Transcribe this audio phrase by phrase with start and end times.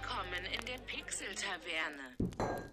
[0.00, 2.64] Willkommen in der Pixel-Taverne.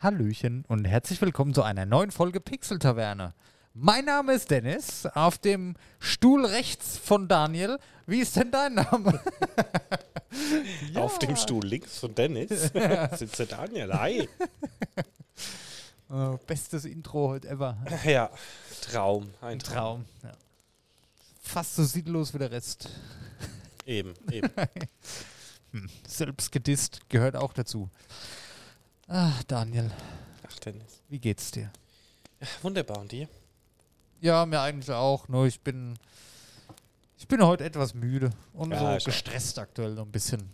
[0.00, 3.34] Hallöchen und herzlich willkommen zu einer neuen Folge Pixel Taverne.
[3.72, 7.78] Mein Name ist Dennis, auf dem Stuhl rechts von Daniel.
[8.06, 9.20] Wie ist denn dein Name?
[10.96, 12.48] Auf dem Stuhl links von Dennis
[13.12, 13.92] sitzt der Daniel.
[13.92, 14.28] Hi.
[16.10, 17.76] Oh, bestes Intro heute ever.
[18.04, 18.30] Ja,
[18.80, 19.30] Traum.
[19.40, 20.04] Ein Traum.
[20.04, 20.04] Traum.
[20.24, 20.32] Ja.
[21.42, 22.88] Fast so sinnlos wie der Rest.
[23.86, 24.50] Eben, eben.
[26.06, 27.90] Selbst gedisst gehört auch dazu.
[29.08, 29.90] Ah, Daniel,
[30.48, 31.00] Ach, Dennis.
[31.08, 31.70] wie geht's dir?
[32.40, 32.98] Ja, wunderbar.
[32.98, 33.28] Und dir?
[34.20, 35.28] Ja, mir eigentlich auch.
[35.28, 35.98] Nur ich bin,
[37.18, 39.04] ich bin heute etwas müde und Ja, so auch.
[39.04, 40.48] gestresst aktuell so ein bisschen.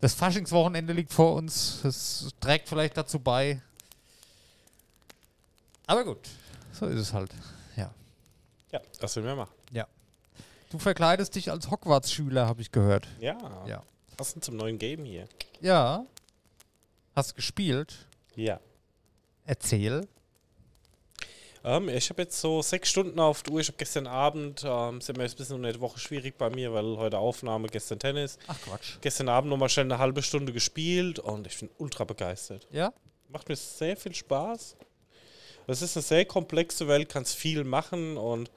[0.00, 1.78] Das Faschingswochenende liegt vor uns.
[1.82, 3.62] Das trägt vielleicht dazu bei.
[5.86, 6.28] Aber gut,
[6.72, 7.32] so ist es halt.
[7.76, 7.92] Ja.
[8.72, 9.52] Ja, das will wir machen.
[10.70, 13.06] Du verkleidest dich als Hogwarts-Schüler, habe ich gehört.
[13.20, 13.36] Ja.
[13.66, 13.82] Ja.
[14.16, 15.28] Passend zum neuen Game hier.
[15.60, 16.06] Ja.
[17.14, 18.06] Hast gespielt.
[18.34, 18.60] Ja.
[19.44, 20.06] Erzähl.
[21.64, 23.60] Ähm, ich habe jetzt so sechs Stunden auf der Uhr.
[23.60, 26.96] Ich habe gestern Abend, ähm, ist immer ein bisschen eine Woche schwierig bei mir, weil
[26.96, 28.38] heute Aufnahme, gestern Tennis.
[28.46, 28.98] Ach Quatsch.
[29.00, 32.66] Gestern Abend nochmal schnell eine halbe Stunde gespielt und ich bin ultra begeistert.
[32.70, 32.92] Ja?
[33.28, 34.76] Macht mir sehr viel Spaß.
[35.68, 38.50] Es ist eine sehr komplexe Welt, kannst viel machen und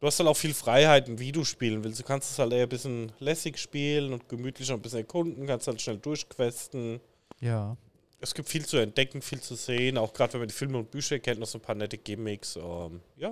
[0.00, 2.00] du hast halt auch viel Freiheiten, wie du spielen willst.
[2.00, 5.46] Du kannst es halt eher ein bisschen lässig spielen und gemütlich noch ein bisschen erkunden,
[5.46, 7.00] kannst halt schnell durchquesten.
[7.40, 7.76] Ja.
[8.20, 10.90] Es gibt viel zu entdecken, viel zu sehen, auch gerade wenn man die Filme und
[10.90, 12.56] Bücher kennt, noch so ein paar nette Gimmicks.
[12.56, 13.30] Ähm, ja,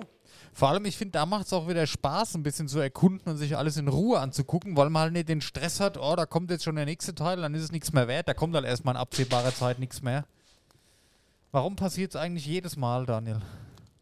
[0.53, 3.37] Vor allem, ich finde, da macht es auch wieder Spaß, ein bisschen zu erkunden und
[3.37, 6.51] sich alles in Ruhe anzugucken, weil man halt nicht den Stress hat, oh, da kommt
[6.51, 8.95] jetzt schon der nächste Teil, dann ist es nichts mehr wert, da kommt halt erstmal
[8.95, 10.25] in absehbarer Zeit nichts mehr.
[11.51, 13.41] Warum passiert es eigentlich jedes Mal, Daniel?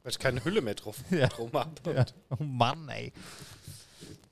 [0.06, 1.28] Weil ich keine Hülle mehr drauf Ja.
[1.28, 1.72] drum habe.
[1.94, 2.06] Ja.
[2.30, 3.11] Oh Mann, ey.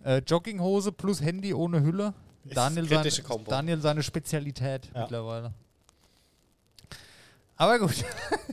[0.03, 2.13] Äh, Jogginghose plus Handy ohne Hülle.
[2.45, 3.43] Ist Daniel, sein.
[3.47, 5.01] Daniel seine Spezialität Ja.
[5.01, 5.51] mittlerweile.
[7.55, 8.05] Aber gut.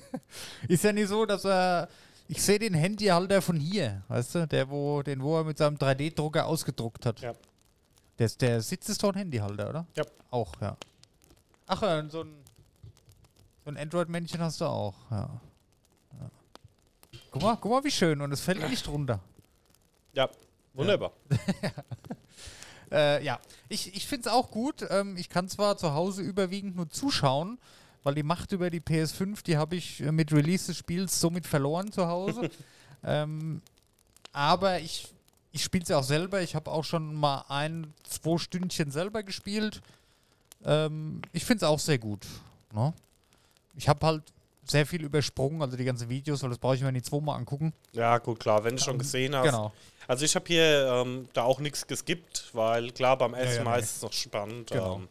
[0.69, 1.89] ist ja nicht so, dass er.
[2.29, 4.47] Ich sehe den Handyhalter von hier, weißt du?
[4.47, 7.21] Der, wo, den, wo er mit seinem 3D-Drucker ausgedruckt hat.
[7.21, 7.33] Ja.
[8.19, 9.87] Der, der Sitz ist doch ein Handyhalter, oder?
[9.97, 10.05] Ja.
[10.31, 10.77] Auch, ja.
[11.67, 15.29] Ach, so ein, so ein Android-Männchen hast du auch, ja.
[17.31, 18.21] Guck mal, guck mal, wie schön.
[18.21, 19.21] Und es fällt nicht runter.
[20.13, 20.29] Ja,
[20.75, 21.13] wunderbar.
[22.93, 24.85] Äh, ja, ich, ich finde es auch gut.
[24.91, 27.59] Ähm, ich kann zwar zu Hause überwiegend nur zuschauen,
[28.03, 31.47] weil die Macht über die PS5, die habe ich äh, mit Release des Spiels somit
[31.47, 32.51] verloren zu Hause.
[33.05, 33.63] ähm,
[34.33, 35.09] aber ich,
[35.53, 36.43] ich spiele es ja auch selber.
[36.43, 39.81] Ich habe auch schon mal ein, zwei Stündchen selber gespielt.
[40.65, 42.27] Ähm, ich finde es auch sehr gut.
[42.73, 42.93] Ne?
[43.77, 44.25] Ich habe halt
[44.71, 47.73] sehr viel übersprungen, also die ganzen Videos, weil das brauche ich mir nicht zweimal angucken.
[47.93, 49.47] Ja, gut, klar, wenn du schon gesehen hast.
[49.47, 49.73] Genau.
[50.07, 53.77] Also ich habe hier ähm, da auch nichts geskippt, weil klar, beim ersten ja, Mal
[53.77, 53.85] nee.
[53.85, 54.71] ist es noch spannend.
[54.71, 54.97] Genau.
[54.97, 55.09] Ähm,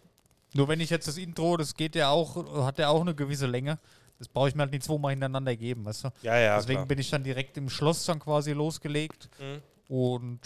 [0.53, 3.47] Nur wenn ich jetzt das Intro, das geht ja auch, hat ja auch eine gewisse
[3.47, 3.79] Länge.
[4.17, 6.09] Das brauche ich mir halt nicht zweimal hintereinander geben, weißt du?
[6.23, 6.87] ja, ja, Deswegen klar.
[6.87, 9.29] bin ich dann direkt im Schloss dann quasi losgelegt.
[9.39, 9.61] Mhm.
[9.95, 10.39] Und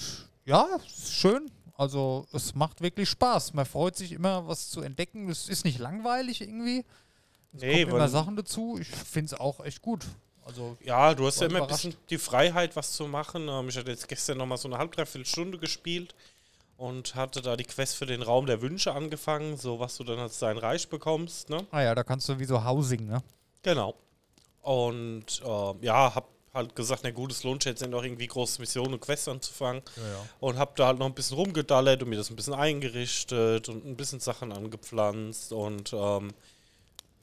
[0.45, 1.49] ja, ist schön.
[1.75, 3.53] Also es macht wirklich Spaß.
[3.53, 5.29] Man freut sich immer, was zu entdecken.
[5.29, 6.85] Es ist nicht langweilig irgendwie.
[7.55, 8.77] Es Nee, kommen immer Sachen dazu.
[8.79, 10.05] Ich finde es auch echt gut.
[10.45, 13.47] Also Ja, du hast ja immer ein bisschen die Freiheit, was zu machen.
[13.47, 16.15] Ähm, ich hatte jetzt gestern nochmal so eine halb, dreiviertel Stunde gespielt
[16.77, 20.19] und hatte da die Quest für den Raum der Wünsche angefangen, so was du dann
[20.19, 21.65] als dein Reich bekommst, ne?
[21.71, 23.23] ah ja, da kannst du wie so Housing, ne?
[23.61, 23.95] Genau.
[24.61, 28.27] Und ähm, ja, hab halt gesagt, na gut, es lohnt sich jetzt nicht noch irgendwie
[28.27, 29.81] große Missionen und Quests anzufangen.
[29.95, 30.25] Ja, ja.
[30.39, 33.85] Und hab da halt noch ein bisschen rumgedallert und mir das ein bisschen eingerichtet und
[33.85, 36.33] ein bisschen Sachen angepflanzt und ähm,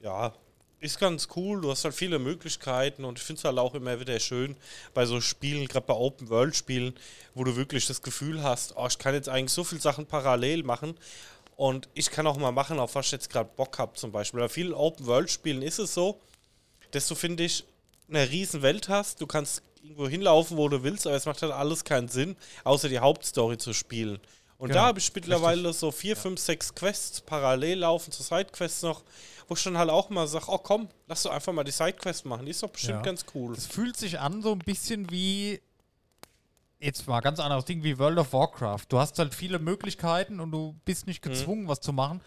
[0.00, 0.33] ja,
[0.81, 1.61] ist ganz cool.
[1.61, 4.56] Du hast halt viele Möglichkeiten und ich finde es halt auch immer wieder schön
[4.94, 6.94] bei so Spielen, gerade bei Open-World-Spielen,
[7.34, 10.62] wo du wirklich das Gefühl hast, oh, ich kann jetzt eigentlich so viele Sachen parallel
[10.62, 10.94] machen
[11.56, 14.41] und ich kann auch mal machen, auf was ich jetzt gerade Bock habe zum Beispiel.
[14.41, 16.19] Bei vielen Open-World-Spielen ist es so,
[16.93, 17.65] dass du, finde ich,
[18.09, 19.21] eine riesen Welt hast.
[19.21, 22.89] Du kannst irgendwo hinlaufen, wo du willst, aber es macht halt alles keinen Sinn, außer
[22.89, 24.19] die Hauptstory zu spielen.
[24.59, 28.83] Und Genau, da habe ich mittlerweile so vier, fünf, sechs Quests parallel laufen, zu Sidequests
[28.83, 29.03] noch,
[29.50, 32.24] wo ich dann halt auch mal sage, oh komm, lass doch einfach mal die Sidequest
[32.24, 33.02] machen, die ist doch bestimmt Ja.
[33.02, 33.52] ganz cool.
[33.54, 35.60] Das fühlt sich an so ein bisschen wie
[36.78, 38.84] jetzt mal ganz anderes Ding wie World of Warcraft.
[38.88, 42.20] Du hast halt viele Möglichkeiten und du bist nicht gezwungen, was zu machen.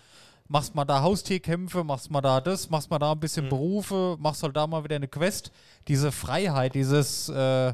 [0.49, 4.43] Machst mal da Haustierkämpfe, machst mal da das, machst mal da ein bisschen Berufe, machst
[4.43, 5.51] halt da mal wieder eine Quest.
[5.87, 7.73] Diese Freiheit, dieses äh,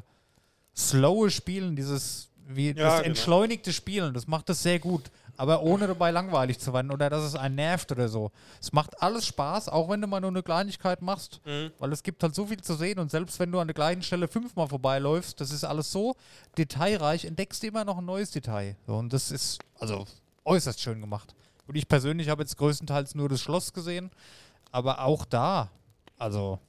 [0.77, 3.07] slowe Spielen, dieses wie Ja, das genau.
[3.07, 5.09] entschleunigte Spielen, das macht das sehr gut.
[5.39, 8.29] Aber ohne dabei langweilig zu werden oder dass es einen nervt oder so.
[8.61, 11.71] Es macht alles Spaß, auch wenn du mal nur eine Kleinigkeit machst, Mhm.
[11.79, 14.03] weil es gibt halt so viel zu sehen und selbst wenn du an der gleichen
[14.03, 16.17] Stelle fünfmal vorbeiläufst, das ist alles so
[16.57, 18.75] detailreich, entdeckst du immer noch ein neues Detail.
[18.85, 20.05] So, und das ist also
[20.43, 21.33] äußerst schön gemacht.
[21.67, 24.11] Und ich persönlich habe jetzt größtenteils nur das Schloss gesehen.
[24.73, 25.69] Aber auch da,
[26.17, 26.59] also.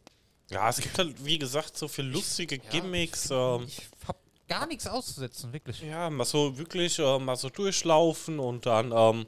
[0.49, 3.31] Ja, es gibt halt, wie gesagt, so viele lustige Gimmicks.
[3.31, 4.19] Ähm, Ich habe
[4.51, 5.81] gar nichts auszusetzen, wirklich.
[5.81, 9.27] ja, mal so wirklich äh, mal so durchlaufen und dann ähm,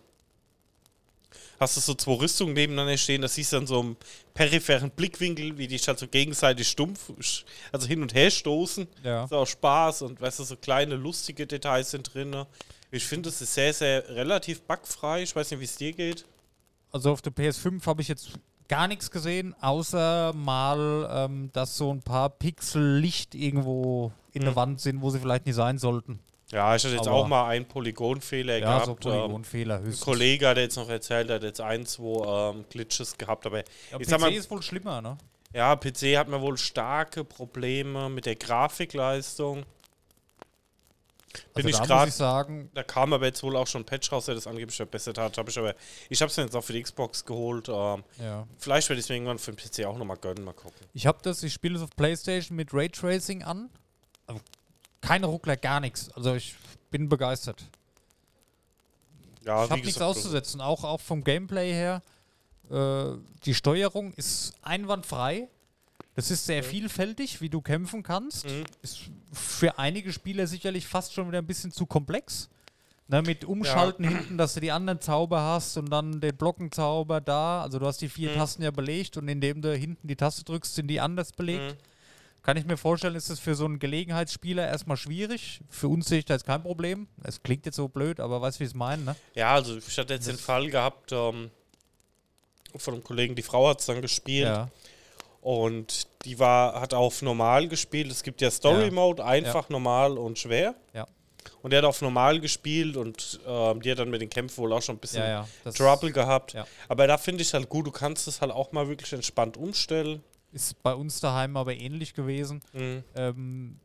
[1.60, 3.96] hast du so zwei Rüstungen nebeneinander stehen, das siehst du dann so im
[4.34, 7.12] peripheren Blickwinkel, wie die sich halt so gegenseitig stumpf,
[7.70, 8.88] also hin und her stoßen.
[9.04, 9.24] Ja.
[9.24, 12.30] ist auch Spaß und weißt du, so kleine lustige Details sind drin.
[12.30, 12.48] ne?
[12.90, 15.22] Ich finde, es ist sehr, sehr relativ bugfrei.
[15.22, 16.26] Ich weiß nicht, wie es dir geht.
[16.90, 18.32] Also auf der PS5 habe ich jetzt
[18.72, 24.56] gar nichts gesehen, außer mal, ähm, dass so ein paar Pixel Licht irgendwo in der
[24.56, 26.18] Wand sind, wo sie vielleicht nicht sein sollten.
[26.50, 29.06] Ja, ich hatte jetzt Aber- auch mal einen Polygonfehler Ja, so gehabt.
[29.06, 30.04] ähm, Polygonfehler ein höchstens.
[30.04, 33.64] Kollege hat jetzt noch erzählt, er hat jetzt ein, zwei ähm, Glitches gehabt, aber Ja,
[33.92, 35.16] ich PC sag mal, ist wohl schlimmer, ne?
[35.54, 39.64] ja, PC hat man wohl starke Probleme mit der Grafikleistung.
[41.54, 43.82] Bin Also ich da muss gerade ich sagen, Da kam aber jetzt wohl auch schon
[43.82, 45.38] ein Patch raus, der das angeblich verbessert hat.
[45.38, 45.74] Hab ich aber,
[46.08, 47.68] ich habe es jetzt auch für die Xbox geholt.
[47.68, 48.46] Ähm, ja.
[48.58, 50.86] vielleicht werde ich es mir irgendwann für den PC auch nochmal gönnen, mal gucken.
[50.94, 53.70] Ich habe das, ich spiele es auf Playstation mit Raytracing an.
[54.26, 54.40] Also
[55.00, 56.10] keine Ruckler, gar nichts.
[56.12, 56.54] Also ich
[56.90, 57.64] bin begeistert.
[59.44, 62.02] Ja, ich habe nichts auszusetzen, auch, auch vom Gameplay her.
[62.70, 65.48] Äh, die Steuerung ist einwandfrei.
[66.14, 68.46] Das ist sehr vielfältig, wie du kämpfen kannst.
[68.46, 68.64] Mhm.
[68.82, 69.00] Ist
[69.32, 72.48] für einige Spieler sicherlich fast schon wieder ein bisschen zu komplex.
[73.08, 77.60] Ne, mit Umschalten hinten, dass du die anderen Zauber hast und dann den Blockenzauber da.
[77.62, 78.34] Also du hast die vier Mhm.
[78.36, 81.72] Tasten ja belegt und indem du hinten die Taste drückst, sind die anders belegt.
[81.74, 82.42] Mhm.
[82.42, 85.60] Kann ich mir vorstellen, ist das für so einen Gelegenheitsspieler erstmal schwierig.
[85.68, 87.06] Für uns sehe ich da jetzt kein Problem.
[87.22, 89.16] Es klingt jetzt so blöd, aber weißt du, wie ich es meine, ne?
[89.34, 91.50] Ja, also ich hatte jetzt den Fall gehabt ähm,
[92.76, 94.68] von einem Kollegen, die Frau hat es dann gespielt Ja.
[95.42, 98.10] Und die war, hat auf normal gespielt.
[98.10, 98.90] Es gibt ja Story.
[98.90, 100.74] Mode, einfach, normal und schwer.
[100.94, 101.06] Ja.
[101.62, 104.72] Und der hat auf normal gespielt und ähm, die hat dann mit den Kämpfen wohl
[104.72, 105.72] auch schon ein bisschen Ja, ja.
[105.72, 106.52] Trouble gehabt.
[106.52, 106.64] Ja.
[106.88, 110.22] Aber da finde ich halt gut, du kannst es halt auch mal wirklich entspannt umstellen.
[110.52, 112.60] ist bei uns daheim aber ähnlich gewesen.
[112.72, 113.02] Mhm.
[113.16, 113.80] Ähm,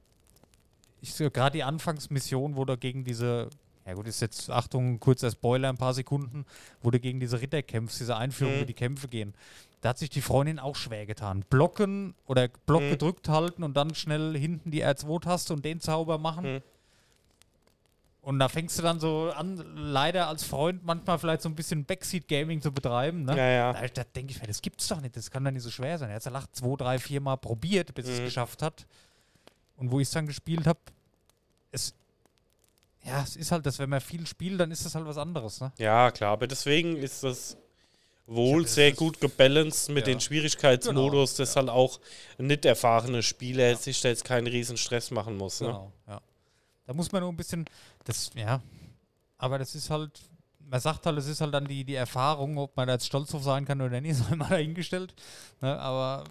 [1.01, 3.49] ich sehe gerade die Anfangsmission, wo du gegen diese,
[3.87, 6.45] ja gut, ist jetzt, Achtung, kurzer Spoiler, ein paar Sekunden,
[6.81, 8.59] wo du gegen diese Ritter kämpfst, diese Einführung, Mhm.
[8.61, 9.33] wie die Kämpfe gehen.
[9.81, 11.45] Da hat sich die Freundin auch schwer getan.
[11.49, 12.89] Blocken oder Block Mhm.
[12.91, 16.55] gedrückt halten und dann schnell hinten die R2-Taste und den Zauber machen.
[16.55, 16.61] Mhm.
[18.23, 21.85] Und da fängst du dann so an, leider als Freund manchmal vielleicht so ein bisschen
[21.85, 23.23] Backseat-Gaming zu betreiben.
[23.23, 23.37] Ne?
[23.37, 23.73] Ja, ja.
[23.73, 25.97] Da, da denke ich mir, das gibt's doch nicht, das kann doch nicht so schwer
[25.97, 26.09] sein.
[26.09, 28.25] Er hat es lacht zwei, drei, vier Mal probiert, bis es Mhm.
[28.25, 28.85] geschafft hat.
[29.77, 30.79] Und wo ich es dann gespielt habe,
[31.71, 31.93] es,
[33.07, 35.61] ja, es ist halt das, wenn man viel spielt, dann ist das halt was anderes.
[35.61, 35.71] Ne?
[35.77, 37.57] Ja, klar, aber deswegen ist das
[38.25, 40.13] wohl das sehr gut gebalanced mit Ja.
[40.13, 41.99] den Schwierigkeitsmodus, Genau, dass halt auch
[42.37, 45.61] nicht erfahrene Spieler sich da jetzt keinen riesen Stress machen muss.
[45.61, 45.67] Ne?
[45.67, 46.21] Genau, ja.
[46.85, 47.65] Da muss man nur ein bisschen,
[48.03, 48.61] das, ja,
[49.37, 50.19] aber das ist halt,
[50.59, 53.29] man sagt halt, es ist halt dann die, die Erfahrung, ob man da jetzt stolz
[53.29, 55.13] drauf sein kann oder nicht, sei mal dahingestellt.
[55.61, 55.79] Ne?
[55.79, 56.25] Aber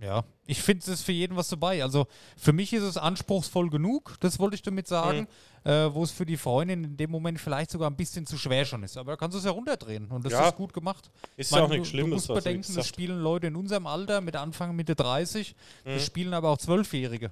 [0.00, 1.82] ja, ich finde, es ist für jeden was dabei.
[1.82, 2.06] Also
[2.36, 5.28] für mich ist es anspruchsvoll genug, das wollte ich damit sagen,
[5.64, 8.64] äh, wo es für die Freundin in dem Moment vielleicht sogar ein bisschen zu schwer
[8.64, 8.96] schon ist.
[8.96, 10.48] Aber da kannst du es ja runterdrehen und das Ja.
[10.48, 11.10] ist gut gemacht.
[11.36, 12.14] Ist Ich meine, ja auch nichts du, du Schlimmes.
[12.14, 15.54] musst also, wie bedenken, das spielen Leute in unserem Alter mit Anfang, Mitte 30,
[15.84, 15.90] Mhm.
[15.94, 17.30] das spielen aber auch Zwölfjährige.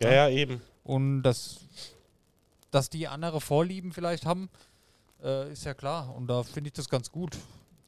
[0.00, 0.60] ja, ja, eben.
[0.84, 1.60] Und das,
[2.70, 4.48] dass die andere Vorlieben vielleicht haben,
[5.22, 6.14] äh, ist ja klar.
[6.16, 7.36] Und da finde ich das ganz gut.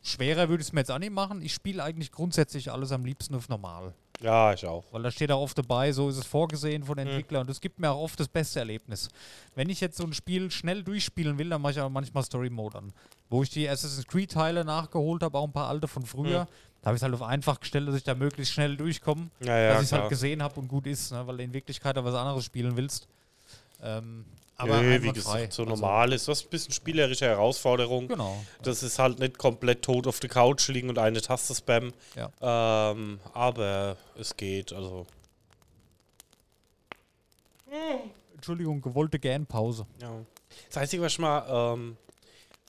[0.06, 1.40] Schwerer würde ich es mir jetzt auch nicht machen.
[1.42, 3.94] Ich spiele eigentlich grundsätzlich alles am liebsten auf normal.
[4.20, 4.84] Ja, ich auch.
[4.92, 7.06] Weil da steht auch oft dabei, so ist es vorgesehen von Mhm.
[7.08, 7.40] Entwicklern.
[7.40, 9.08] Und das gibt mir auch oft das beste Erlebnis.
[9.54, 12.50] Wenn ich jetzt so ein Spiel schnell durchspielen will, dann mache ich auch manchmal Story
[12.50, 12.92] Mode an.
[13.30, 16.48] Wo ich die Assassin's Creed Teile nachgeholt habe, auch ein paar alte von früher, Mhm.
[16.82, 19.58] da habe ich es halt auf einfach gestellt, dass ich da möglichst schnell durchkomme Ja,
[19.58, 21.26] ja, dass ich es halt gesehen habe und gut ist, ne?
[21.26, 23.08] weil du in Wirklichkeit da was anderes spielen willst.
[23.82, 26.28] Ähm, aber nee, wie gesagt, so Also, normal ist.
[26.28, 28.08] Was ein bisschen spielerische Herausforderung.
[28.08, 28.44] Genau.
[28.62, 31.92] Das ist halt nicht komplett tot auf der Couch liegen und eine Taste spammen.
[32.14, 32.90] Ja.
[32.92, 34.72] Ähm, aber es geht.
[34.72, 35.06] Also,
[38.34, 39.86] Entschuldigung, gewollte Gern-Pause.
[40.00, 40.10] ja.
[40.68, 41.96] Das Einzige, was ich mal ähm,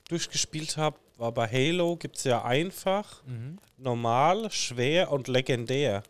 [0.10, 3.22] durchgespielt habe, war bei Halo gibt es ja einfach,
[3.78, 6.02] normal, schwer und legendär.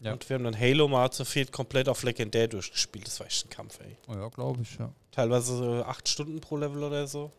[0.00, 0.12] Ja.
[0.12, 3.06] Und wir haben dann Halo mal zu viert komplett auf legendär durchgespielt.
[3.06, 3.96] Das war echt ein Kampf, ey.
[4.08, 4.92] Oh ja, glaube ich, ja.
[5.12, 7.30] Teilweise acht Stunden pro Level oder so.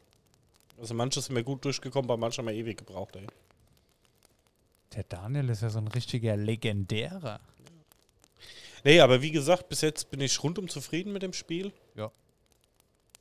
[0.80, 3.28] Also manches sind mir gut durchgekommen, bei manchen haben wir ewig gebraucht, ey.
[4.96, 7.40] Der Daniel ist ja so ein richtiger Legendärer.
[8.84, 11.72] Nee, aber wie gesagt, bis jetzt bin ich rundum zufrieden mit dem Spiel.
[11.96, 12.12] Ja.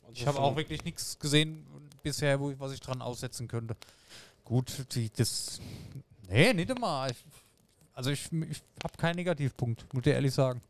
[0.03, 1.67] Also Ich habe auch wirklich nichts gesehen
[2.03, 3.77] bisher, wo ich, was ich dran aussetzen könnte.
[4.45, 5.61] Gut, die, das.
[6.29, 7.07] Nee, nicht immer.
[7.11, 7.25] Ich,
[7.95, 10.61] also ich, ich habe keinen Negativpunkt, muss ich ehrlich sagen.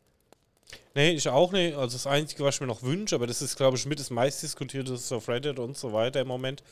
[0.95, 1.77] Nee, ich auch nicht.
[1.77, 4.11] Also das Einzige, was ich mir noch wünsche, aber das ist, glaube ich, mit das
[4.11, 6.63] meistdiskutierte auf Reddit und so weiter im Moment.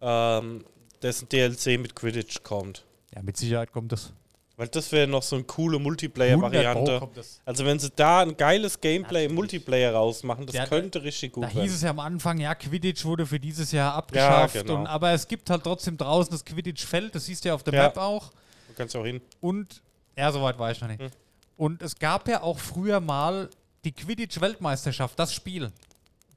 [0.00, 0.64] Ähm,
[1.02, 2.84] dessen DLC mit Quidditch kommt.
[3.14, 4.12] Ja, mit Sicherheit kommt das.
[4.56, 7.08] Weil das wäre noch so eine coole 100 Pro Multiplayer-Variante.
[7.46, 9.34] Also wenn sie da ein geiles Gameplay im.
[9.34, 11.70] Multiplayer rausmachen, das Ja, da- könnte richtig gut Da hieß werden.
[11.74, 14.54] es ja am Anfang, ja, Quidditch wurde für dieses Jahr abgeschafft.
[14.54, 14.74] genau.
[14.80, 17.72] und, aber es gibt halt trotzdem draußen das Quidditch-Feld, das siehst du ja auf der
[17.72, 17.82] Ja.
[17.84, 18.30] Map auch.
[18.68, 19.22] Du kannst auch hin.
[19.40, 19.80] Und,
[20.16, 21.00] ja, soweit war ich noch nicht.
[21.00, 21.10] Hm.
[21.60, 23.50] Und es gab ja auch früher mal
[23.84, 25.70] die Quidditch-Weltmeisterschaft, das Spiel.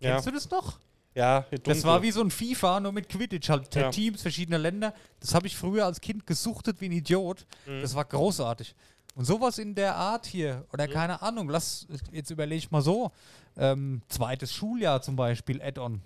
[0.02, 0.80] Ja, Kennst du das noch?
[1.16, 3.90] ja Das war wie so ein FIFA, nur mit Quidditch, halt Ja.
[3.90, 4.94] Teams, verschiedene Länder.
[5.22, 7.46] Das habe ich früher als Kind gesuchtet wie ein Idiot.
[7.66, 7.80] Mhm.
[7.80, 8.76] Das war großartig.
[9.16, 13.14] Und sowas in der Art hier, oder keine Ahnung, lass, jetzt überlege ich mal so,
[13.56, 16.02] ähm, zweites Schuljahr zum Beispiel, Add-on.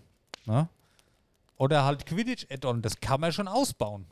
[0.46, 0.70] Ne?
[1.58, 4.06] Oder halt Quidditch-Add-on, das kann man schon ausbauen.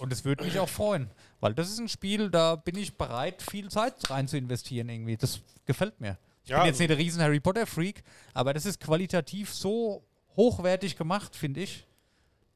[0.00, 1.08] Und das würde mich auch freuen,
[1.40, 5.16] weil das ist ein Spiel, da bin ich bereit, viel Zeit rein zu investieren irgendwie.
[5.16, 6.18] Das gefällt mir.
[6.44, 8.02] Ich Ja, bin jetzt nicht der riesen Harry Potter-Freak,
[8.34, 10.02] aber das ist qualitativ so
[10.36, 11.86] hochwertig gemacht, finde ich,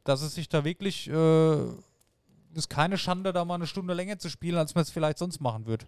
[0.04, 1.64] dass es sich da wirklich, äh,
[2.54, 5.40] ist keine Schande, da mal eine Stunde länger zu spielen, als man es vielleicht sonst
[5.40, 5.86] machen würde.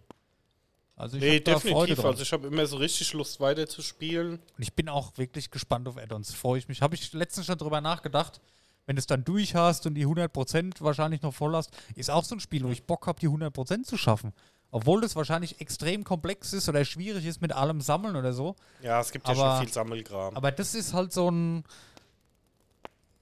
[0.96, 2.02] Also ich Nee, definitiv.
[2.04, 4.32] Also ich habe immer so richtig Lust weiter zu spielen.
[4.56, 6.32] Und ich bin auch wirklich gespannt auf Add-ons.
[6.34, 6.80] Freue ich mich.
[6.80, 8.40] Habe ich letztens schon drüber nachgedacht.
[8.86, 12.24] Wenn du es dann durch hast und die 100% wahrscheinlich noch voll hast, ist auch
[12.24, 14.32] so ein Spiel, wo ich Bock habe, die 100% zu schaffen.
[14.70, 18.54] Obwohl das wahrscheinlich extrem komplex ist oder schwierig ist mit allem Sammeln oder so.
[18.82, 20.36] Ja, es gibt ja Aber- schon viel Sammelkram.
[20.36, 21.64] Aber das ist halt so ein,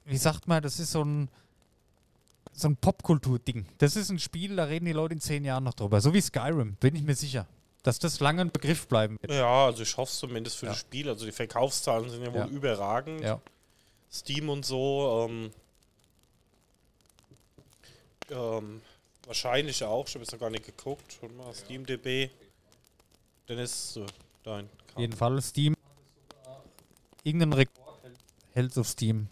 [0.04, 1.28] wie sagt man, das ist so ein,
[2.52, 3.66] so ein Popkultur-Ding.
[3.78, 6.00] Das ist ein Spiel, da reden die Leute in zehn Jahren noch drüber.
[6.00, 7.47] So wie Skyrim, bin ich mir sicher.
[7.83, 9.33] Dass das lange ein Begriff bleiben wird.
[9.33, 10.73] Ja, also ich hoffe es zumindest für Ja.
[10.73, 11.09] das Spiel.
[11.09, 12.47] Also die Verkaufszahlen sind ja wohl Ja.
[12.47, 13.21] überragend.
[13.21, 13.40] Ja.
[14.14, 15.26] Steam und so.
[15.28, 15.50] Ähm,
[18.30, 18.80] ähm,
[19.26, 20.06] wahrscheinlich auch.
[20.06, 21.16] Ich habe jetzt noch gar nicht geguckt.
[21.18, 22.30] Schon mal SteamDB.
[23.49, 24.06] Dennis, so,
[24.44, 24.68] dein.
[24.94, 25.75] Auf jeden Fall Steam.
[27.25, 27.99] Irgendeinen Rekord
[28.52, 29.28] hält auf Steam.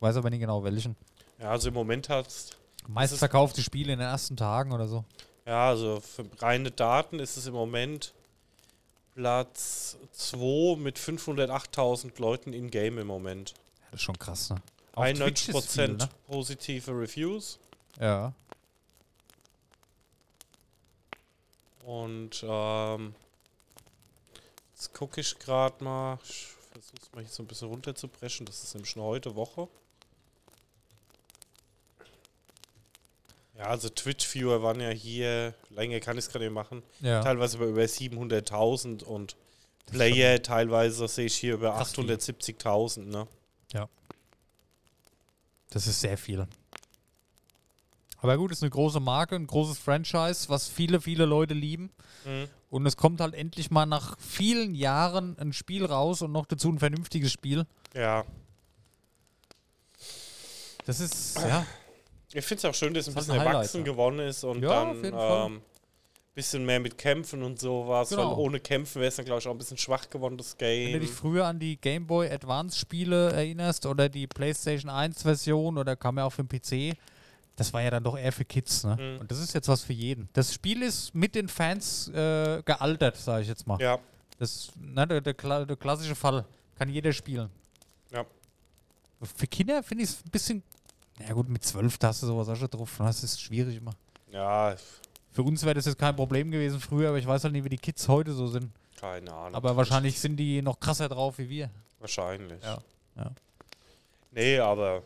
[0.00, 0.94] Weiß aber nicht genau welchen.
[1.38, 2.50] Ja, also im Moment hat's.
[2.86, 5.04] Meistverkaufte Spiele in den ersten Tagen oder so.
[5.46, 8.12] Ja, also für reine Daten ist es im Moment
[9.14, 13.54] Platz 2 mit 508.000 Leuten in Game im Moment.
[13.90, 14.56] Das ist schon krass, ne?
[14.92, 16.08] Auf Twitch 91% ist viel, ne?
[16.26, 17.58] positive Reviews.
[18.00, 18.32] Ja.
[21.84, 23.14] Und ähm,
[24.74, 26.18] jetzt gucke ich gerade mal.
[26.22, 28.44] Ich versuche es mal hier so ein bisschen runterzubrechen.
[28.46, 29.68] Das ist nämlich schon heute Woche.
[33.56, 37.22] Ja, also Twitch-Viewer waren ja hier, länger kann ich es gerade nicht machen, Ja.
[37.22, 39.34] teilweise über, über 700.000 und
[39.86, 42.04] Player teilweise sehe ich hier über krass viel.
[42.08, 43.26] 870.000, ne?
[45.70, 46.46] Das ist sehr viel.
[48.20, 51.90] Aber gut, ist eine große Marke, ein großes Franchise, was viele, viele Leute lieben.
[52.24, 52.48] Mhm.
[52.70, 56.70] Und es kommt halt endlich mal nach vielen Jahren ein Spiel raus und noch dazu
[56.70, 57.66] ein vernünftiges Spiel.
[57.94, 58.24] Ja.
[60.84, 61.66] Das ist, ja,
[62.32, 63.92] Ich finde es auch schön, dass ein Das bisschen ein Highlight, erwachsen ja.
[63.92, 65.62] geworden ist und Ja, dann ähm,
[66.34, 68.10] bisschen mehr mit Kämpfen und sowas.
[68.10, 68.30] Genau.
[68.32, 70.84] Weil ohne Kämpfen wäre es dann, glaube ich, auch ein bisschen schwach geworden, das wenn
[70.86, 71.00] du Game.
[71.00, 75.96] dich früher an die Game Boy Advance Spiele erinnerst oder die PlayStation 1 Version oder
[75.96, 76.96] kam ja auch für den PC,
[77.56, 78.96] das war ja dann doch eher für Kids, ne?
[78.96, 79.20] Mhm.
[79.22, 80.28] Und das ist jetzt was für jeden.
[80.32, 83.80] Das Spiel ist mit den Fans äh, gealtert, sage ich jetzt mal.
[83.80, 83.98] Ja,
[84.38, 86.44] Das, ne, der, der, kla- der klassische Fall.
[86.78, 87.50] Kann jeder spielen.
[88.12, 88.24] Ja.
[89.36, 90.62] Für Kinder finde ich es ein bisschen.
[91.26, 93.00] Ja, gut, mit zwölf Taste sowas auch schon drauf.
[93.00, 93.06] ne?
[93.06, 93.90] Das ist schwierig immer.
[94.30, 94.76] ja,
[95.32, 97.68] Für uns wäre das jetzt kein Problem gewesen früher, aber ich weiß halt nicht, wie
[97.68, 98.70] die Kids heute so sind.
[98.98, 99.54] keine Ahnung.
[99.54, 101.70] Aber wahrscheinlich sind die noch krasser drauf wie wir.
[102.00, 102.62] Wahrscheinlich.
[102.62, 102.78] Ja,
[103.16, 103.30] ja.
[104.32, 105.02] Nee, aber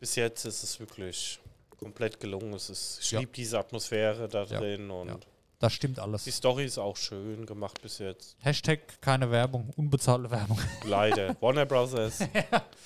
[0.00, 1.38] bis jetzt ist es wirklich
[1.78, 2.54] komplett gelungen.
[2.54, 3.20] Es ist, ich Ja.
[3.20, 4.58] liebe diese Atmosphäre da Ja.
[4.58, 5.16] drin und Ja.
[5.60, 6.24] Das stimmt alles.
[6.24, 8.36] die Story ist auch schön gemacht bis jetzt.
[8.40, 10.58] Hashtag keine Werbung, unbezahlte Werbung.
[10.84, 11.36] Leider.
[11.40, 12.18] Warner Brothers,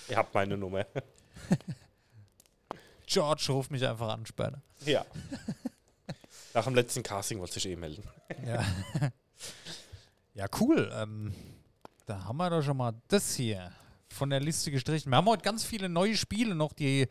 [0.09, 0.85] ihr habt meine Nummer.
[3.07, 4.61] George ruft mich einfach an später.
[4.85, 5.05] ja.
[6.55, 8.03] Nach dem letzten Casting wollte ich eh melden.
[8.47, 8.65] Ja.
[10.35, 10.91] ja, cool.
[10.95, 11.35] Ähm,
[12.07, 13.73] da haben wir doch schon mal das hier
[14.09, 15.11] von der Liste gestrichen.
[15.13, 17.09] Wir haben heute ganz viele neue Spiele noch, die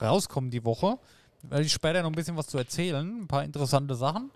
[0.00, 0.98] rauskommen die Woche.
[1.42, 3.22] Werde ich später noch ein bisschen was zu erzählen.
[3.22, 4.32] Ein paar interessante Sachen.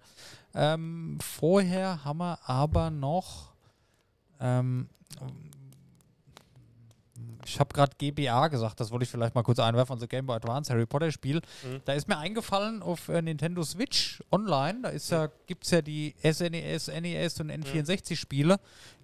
[0.54, 3.52] Ähm, vorher haben wir aber noch.
[4.38, 4.88] Ähm,
[7.46, 10.36] ich habe gerade GBA gesagt, das wollte ich vielleicht mal kurz einwerfen, also Game Boy
[10.36, 11.36] Advance Harry Potter Spiel.
[11.62, 11.80] Mhm.
[11.84, 15.82] Da ist mir eingefallen auf äh, Nintendo Switch online, da ist ja, gibt es ja
[15.82, 18.58] die SNES, NES und N64 Spiele.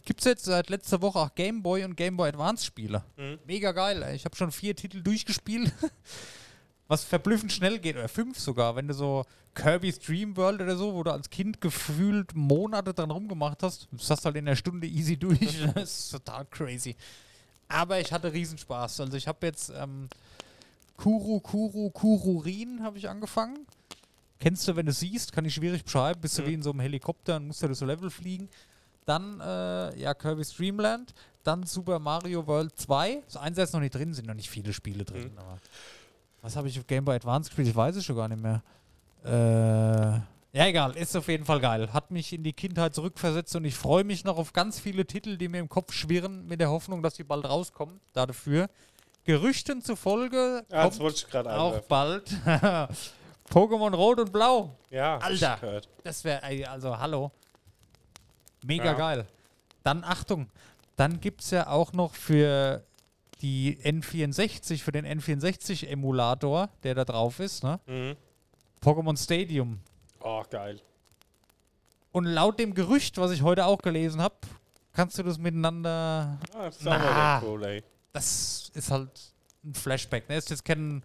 [0.05, 3.05] Gibt es jetzt seit letzter Woche auch Game Boy und Game Boy Advance Spiele.
[3.17, 3.39] Mhm.
[3.47, 4.17] Mega geil, ey.
[4.17, 5.73] ich habe schon vier Titel durchgespielt.
[6.89, 10.95] Was verblüffend schnell geht, oder fünf sogar, wenn du so Kirby's Dream World oder so,
[10.95, 14.57] wo du als Kind gefühlt Monate dran rumgemacht hast, das hast du halt in einer
[14.57, 15.39] Stunde easy durch.
[15.75, 16.97] das ist total crazy.
[17.71, 19.01] Aber ich hatte Riesenspaß.
[19.01, 20.09] Also ich habe jetzt ähm,
[20.97, 23.67] Kuru Kuru Kururin habe ich angefangen.
[24.39, 26.21] Kennst du, wenn du siehst, kann ich schwierig beschreiben.
[26.21, 26.47] Bist du Mhm.
[26.47, 28.49] wie in so einem Helikopter und musst du das so Level fliegen.
[29.07, 31.15] Dann, äh, ja, Kirby's Dreamland.
[31.43, 33.23] Dann Super Mario World 2.
[33.25, 35.33] Das Einser ist noch nicht drin, sind noch nicht viele Spiele drin.
[35.35, 35.39] Mhm.
[36.43, 37.69] Was habe ich auf Game Boy Advance gespielt?
[37.69, 38.63] Ich weiß es schon gar nicht mehr.
[39.25, 40.21] Äh,
[40.53, 40.97] ja, egal.
[40.97, 41.93] Ist auf jeden Fall geil.
[41.93, 45.37] Hat mich in die Kindheit zurückversetzt und ich freue mich noch auf ganz viele Titel,
[45.37, 48.01] die mir im Kopf schwirren, mit der Hoffnung, dass sie bald rauskommen.
[48.13, 48.69] Dafür.
[49.25, 51.85] Gerüchten zufolge Ja, das kommt auch einwerfen.
[51.89, 52.29] bald
[53.51, 54.75] Pokémon Rot und Blau.
[54.91, 55.83] Ja, Alter.
[56.05, 57.31] Das wäre, also hallo.
[58.65, 58.93] Mega Ja.
[58.95, 59.27] geil.
[59.83, 60.49] Dann Achtung,
[60.97, 62.83] dann gibt es ja auch noch für
[63.41, 67.81] die N64, für den N64-Emulator, der da drauf ist, ne?
[67.87, 68.17] Mhm.
[68.83, 69.81] Pokémon Stadium.
[70.21, 70.81] Oh, geil.
[72.13, 74.35] Und laut dem Gerücht, was ich heute auch gelesen habe,
[74.93, 76.39] kannst du das miteinander.
[76.55, 77.43] Ah, das ist Na.
[77.45, 77.83] cool.
[78.13, 79.11] Das ist halt
[79.65, 80.29] ein Flashback.
[80.29, 80.37] Ne?
[80.37, 81.05] Ist jetzt kein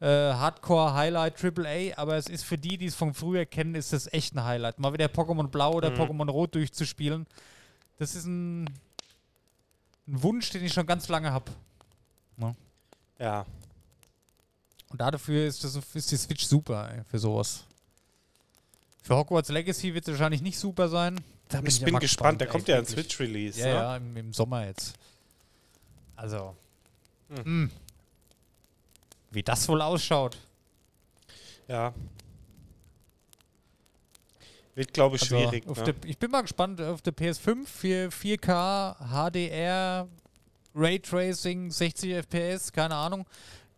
[0.00, 4.12] äh, Hardcore-Highlight AAA, aber es ist für die, die es von früher kennen, ist das
[4.12, 4.78] echt ein Highlight.
[4.78, 5.96] Mal wieder Pokémon Blau oder Mhm.
[5.96, 7.26] Pokémon Rot durchzuspielen.
[7.98, 8.64] Das ist ein,
[10.06, 11.50] ein Wunsch, den ich schon ganz lange habe.
[13.18, 13.44] Ja.
[14.90, 17.64] Und dafür ist, das, ist die Switch super ey, für sowas.
[19.08, 21.18] Für Hogwarts Legacy wird es wahrscheinlich nicht super sein.
[21.48, 22.84] Da Ich ja bin mal gespannt, der kommt ja ein.
[22.84, 23.58] Switch-Release.
[23.58, 23.72] Ja, ne?
[23.72, 24.98] ja, im, im Sommer jetzt.
[26.14, 26.54] Also.
[27.30, 27.44] Hm.
[27.44, 27.70] hm.
[29.30, 30.36] Wie das wohl ausschaut.
[31.68, 31.94] ja.
[34.74, 35.66] Wird, glaube ich, Also schwierig.
[35.66, 35.84] ne?
[35.84, 40.06] der, ich bin mal gespannt auf der PS5 für 4K, HDR,
[40.74, 43.24] Raytracing, 60 FPS, keine Ahnung,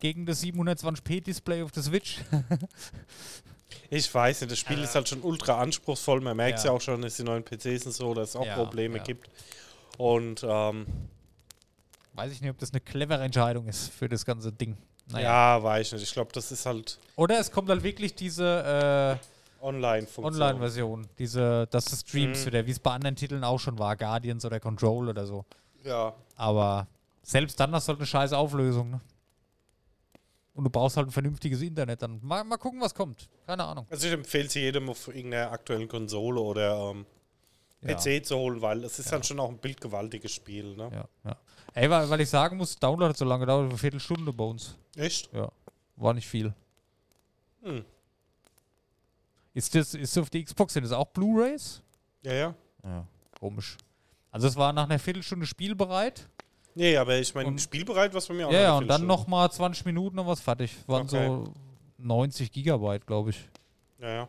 [0.01, 2.19] gegen das 720p Display auf der Switch.
[3.91, 6.21] Ich weiß nicht, das Spiel Äh, ist halt schon ultra anspruchsvoll.
[6.21, 6.71] Man merkt es ja.
[6.71, 9.03] ja auch schon, dass die neuen PCs und so, dass es auch Ja, Probleme ja.
[9.03, 9.29] gibt.
[9.99, 10.87] Und ähm,
[12.15, 14.77] Weiß ich nicht, ob das eine clevere Entscheidung ist für das ganze Ding.
[15.09, 15.57] Naja.
[15.57, 16.03] ja, weiß ich nicht.
[16.05, 19.27] Ich glaube, das ist halt Oder es kommt halt wirklich diese äh.
[19.63, 22.47] Online-Version, diese, dass du streamst Mhm.
[22.47, 25.45] wieder, wie es bei anderen Titeln auch schon war, Guardians oder Control oder so.
[25.85, 26.15] Ja.
[26.37, 26.87] Aber
[27.23, 29.01] selbst dann du halt eine scheiß Auflösung, ne?
[30.55, 32.19] Und du brauchst halt ein vernünftiges Internet dann.
[32.23, 33.29] Mal, mal gucken, was kommt.
[33.47, 33.87] Keine Ahnung.
[33.89, 37.07] Also ich empfehle es jedem auf irgendeiner aktuellen Konsole oder ähm,
[37.83, 37.95] Ja.
[37.95, 40.77] PC zu holen, weil es ist dann schon auch ein bildgewaltiges Spiel.
[40.77, 40.91] Ne?
[40.93, 41.37] Ja, ja.
[41.75, 44.77] Ey, weil, weil ich sagen muss, Download hat so lange gedauert, eine Viertelstunde bei uns.
[44.97, 45.33] Echt?
[45.33, 45.51] Ja.
[45.97, 46.53] War nicht viel.
[47.63, 47.85] Hm.
[49.55, 51.83] Ist das, ist auf die Xbox, sind das auch Blu-Rays?
[52.23, 52.55] Ja, ja.
[52.85, 53.07] Ja.
[53.39, 53.77] Komisch.
[54.31, 56.29] Also es war nach einer Viertelstunde spielbereit.
[56.75, 59.07] Nee, aber ich meine, spielbereit was bei mir auch Ja, ja, und dann Viertelstunde.
[59.09, 60.75] noch mal 20 Minuten und was fertig.
[60.87, 61.27] Waren Okay.
[61.27, 61.53] so
[61.99, 63.49] 90 Gigabyte, glaube ich.
[64.01, 64.29] Ja, ja.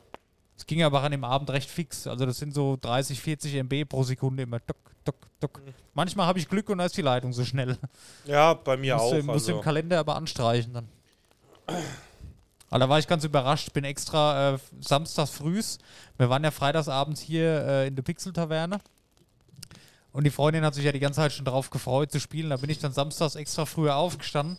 [0.58, 2.06] Es ging aber an dem Abend recht fix.
[2.08, 4.60] Also das sind so 30, 40 MB pro Sekunde immer.
[4.60, 5.62] Dock, dock, dock.
[5.66, 5.74] Mhm.
[5.94, 7.78] Manchmal habe ich Glück und da ist die Leitung so schnell.
[8.26, 9.12] ja, bei mir musst auch.
[9.12, 9.64] du, musst du im Also.
[9.64, 10.88] Kalender aber anstreichen dann.
[12.70, 13.74] Aber da war ich ganz überrascht.
[13.74, 15.78] Bin extra äh, samstags frühs.
[16.18, 18.80] Wir waren ja freitagsabends hier äh, in der Pixel-Taverne.
[20.14, 22.50] Und die Freundin hat sich ja die ganze Zeit schon darauf gefreut zu spielen.
[22.50, 24.58] Da bin ich dann samstags extra früher aufgestanden.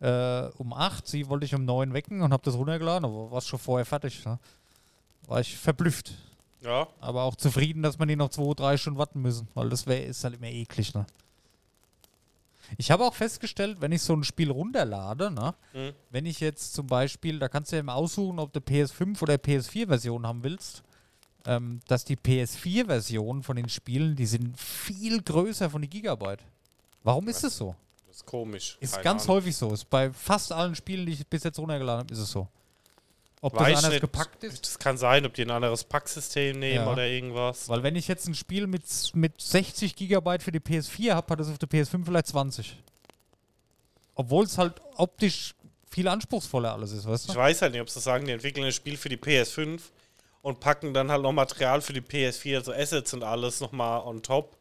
[0.00, 1.06] Äh, um 8.
[1.08, 3.04] Sie wollte ich um 9 wecken und habe das runtergeladen.
[3.04, 4.24] Aber war es schon vorher fertig.
[4.24, 4.38] Ne?
[5.26, 6.12] War ich verblüfft.
[6.62, 9.48] Ja, Aber auch zufrieden, dass man die noch zwei, drei Stunden warten müssen.
[9.54, 10.94] Weil das wär, ist halt immer eklig.
[10.94, 11.04] Ne?
[12.78, 15.92] Ich habe auch festgestellt, wenn ich so ein Spiel runterlade, ne, Mhm.
[16.10, 19.34] wenn ich jetzt zum Beispiel, da kannst du ja immer aussuchen, ob du PS5 oder
[19.34, 20.82] PS4-Version haben willst,
[21.46, 26.40] ähm, dass die PS4-Version von den Spielen, die sind viel größer von den Gigabyte.
[27.04, 27.74] Warum ist es so?
[28.08, 28.76] das ist komisch.
[28.80, 29.36] Ist Keine ganz Ahnung.
[29.36, 29.72] häufig so.
[29.72, 32.48] Ist bei fast allen Spielen, die ich bis jetzt runtergeladen habe, ist es so.
[33.42, 34.00] Ob Weiß das anders nicht.
[34.00, 34.64] gepackt ist?
[34.66, 36.90] Das kann sein, ob die ein anderes Packsystem nehmen Ja.
[36.92, 37.68] oder irgendwas.
[37.68, 38.82] Weil wenn ich jetzt ein Spiel mit,
[39.14, 42.76] mit 60 Gigabyte für die PS4 habe, hat es auf der PS5 vielleicht 20.
[44.14, 45.54] Obwohl es halt optisch
[45.90, 47.38] viel anspruchsvoller alles ist, weißt Ich du?
[47.38, 49.80] weiß halt nicht, ob sie sagen, die entwickeln ein Spiel für die PS5
[50.46, 54.22] und packen dann halt noch Material für die PS4, also Assets und alles nochmal on
[54.22, 54.56] top.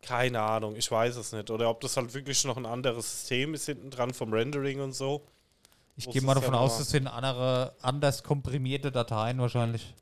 [0.00, 1.50] Keine Ahnung, ich weiß es nicht.
[1.50, 4.94] Oder ob das halt wirklich noch ein anderes System ist hinten dran vom Rendering und
[4.94, 5.26] so.
[5.96, 9.92] Ich gehe mal davon ja aus, das sind andere, anders komprimierte Dateien wahrscheinlich.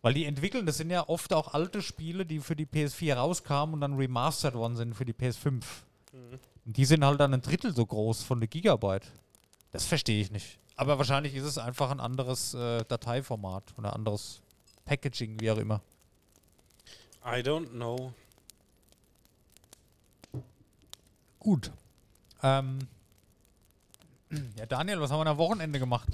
[0.00, 3.74] Weil die entwickeln, das sind ja oft auch alte Spiele, die für die PS4 rauskamen
[3.74, 5.50] und dann remastered worden sind für die PS5.
[6.12, 6.38] Mhm.
[6.66, 9.10] Und die sind halt dann ein Drittel so groß von der Gigabyte.
[9.72, 10.60] Das verstehe ich nicht.
[10.82, 14.40] Aber wahrscheinlich ist es einfach ein anderes äh, Dateiformat oder anderes
[14.84, 15.80] Packaging, wie auch immer.
[17.24, 18.12] I don't know.
[21.38, 21.70] Gut.
[22.42, 22.80] Ähm,
[24.56, 26.08] ja, Daniel, was haben wir am Wochenende gemacht?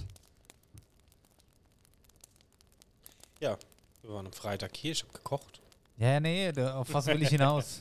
[3.41, 3.57] Ja,
[4.03, 5.61] wir waren am Freitag hier, ich habe gekocht.
[5.97, 7.81] Ja, nee, da, auf was will ich hinaus?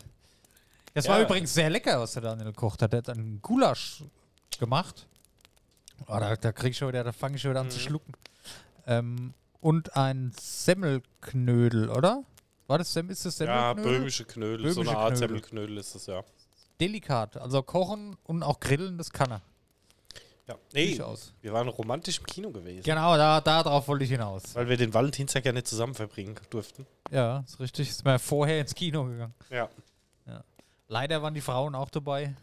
[0.94, 1.26] Das war Ja.
[1.26, 2.94] übrigens sehr lecker, was der Daniel gekocht hat.
[2.94, 4.04] Er hat einen Gulasch
[4.58, 5.06] gemacht.
[6.08, 7.82] Oh, da, da krieg ich schon wieder, da fange ich schon wieder an zu Mhm.
[7.82, 8.14] schlucken.
[8.86, 12.24] Ähm, und ein Semmelknödel, oder?
[12.68, 14.00] War das Sem ist das Ja, Semmelknödel?
[14.00, 15.28] böhmische Knödel, so Böhmische eine Art Knödel.
[15.28, 16.24] Semmelknödel ist es, ja.
[16.80, 17.38] Delikat.
[17.38, 19.42] Also kochen und auch grillen, das kann er.
[20.48, 20.56] ja.
[20.74, 20.98] Nee,
[21.42, 22.84] wir waren romantisch im Kino gewesen.
[22.84, 24.56] Genau, da, da drauf wollte ich hinaus.
[24.56, 26.86] Weil wir den Valentinstag ja nicht zusammen verbringen durften.
[27.12, 27.90] Ja, ist richtig.
[27.90, 29.34] Ist mir vorher ins Kino gegangen.
[29.50, 29.70] Ja.
[30.90, 32.34] Leider waren die Frauen auch dabei.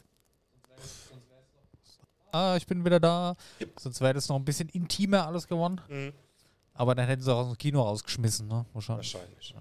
[2.35, 3.37] Ah, ich bin wieder da.
[3.79, 5.81] Sonst wäre das noch ein bisschen intimer alles geworden.
[5.88, 6.12] Mhm.
[6.73, 8.66] Aber dann hätten sie auch aus dem Kino rausgeschmissen, ne?
[8.73, 9.14] Wahrscheinlich.
[9.14, 9.55] Wahrscheinlich.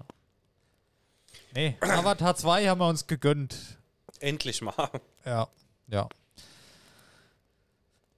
[1.54, 3.78] Nee, Avatar 2 haben wir uns gegönnt.
[4.18, 4.74] Endlich mal.
[5.24, 5.48] Ja,
[5.86, 6.06] ja.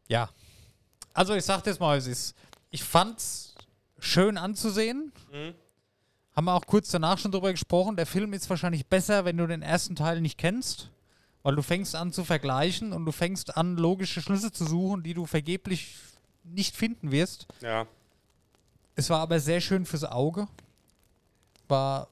[0.09, 0.29] Ja.
[1.13, 2.35] Also ich sag das mal, es ist.
[2.71, 3.55] Ich fand's
[4.01, 5.13] schön anzusehen.
[5.31, 5.55] Mhm.
[6.35, 7.95] Haben wir auch kurz danach schon drüber gesprochen.
[7.95, 10.91] Der Film ist wahrscheinlich besser, wenn du den ersten Teil nicht kennst.
[11.47, 15.15] Weil du fängst an zu vergleichen und du fängst an, logische Schlüsse zu suchen, die
[15.15, 15.95] du vergeblich
[16.43, 17.47] nicht finden wirst.
[17.61, 17.87] Ja.
[18.97, 20.49] Es war aber sehr schön fürs Auge.
[21.69, 22.09] War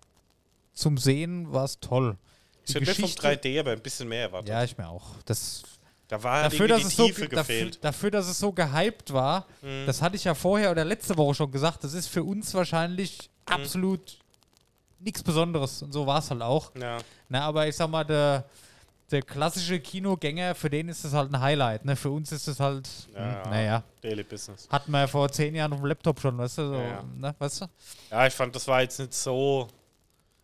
[0.72, 2.16] zum Sehen war es toll.
[2.64, 4.50] Ich Die hätte mir vom Geschichte- 3D aber ein bisschen mehr erwartet.
[4.50, 5.16] Ja, ich mir auch.
[5.24, 5.64] Das
[6.06, 7.82] Da war dafür, dass es so, dafür, gefehlt.
[7.84, 9.84] dafür, dass es so gehypt war, Mhm.
[9.86, 13.30] das hatte ich ja vorher oder letzte Woche schon gesagt, das ist für uns wahrscheinlich
[13.48, 13.52] Mhm.
[13.54, 14.18] absolut
[15.00, 15.82] nichts Besonderes.
[15.82, 16.70] Und so war es halt auch.
[16.76, 16.98] Ja.
[17.28, 18.44] Na, aber ich sag mal, der,
[19.10, 21.84] der klassische Kinogänger, für den ist das halt ein Highlight.
[21.84, 21.94] Ne?
[21.96, 23.50] Für uns ist das halt, Ja, hm, ja.
[23.50, 24.68] naja, Daily Business.
[24.70, 26.68] hatten wir ja vor zehn Jahren auf dem Laptop schon, weißt du?
[26.68, 27.02] So, Ja.
[27.16, 27.34] Ne?
[27.38, 27.66] weißt du?
[28.10, 29.68] Ja, ich fand, das war jetzt nicht so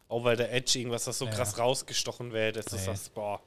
[0.08, 1.30] over the edge, irgendwas, das so Ja.
[1.32, 2.78] krass rausgestochen wäre, du Nee.
[2.84, 3.40] sagst, boah.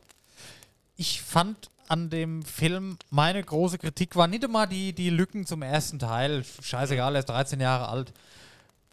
[0.96, 5.62] ich fand an dem Film, meine große Kritik war nicht immer die, die Lücken zum
[5.62, 6.44] ersten Teil.
[6.62, 8.14] Scheißegal, er ist 13 Jahre alt.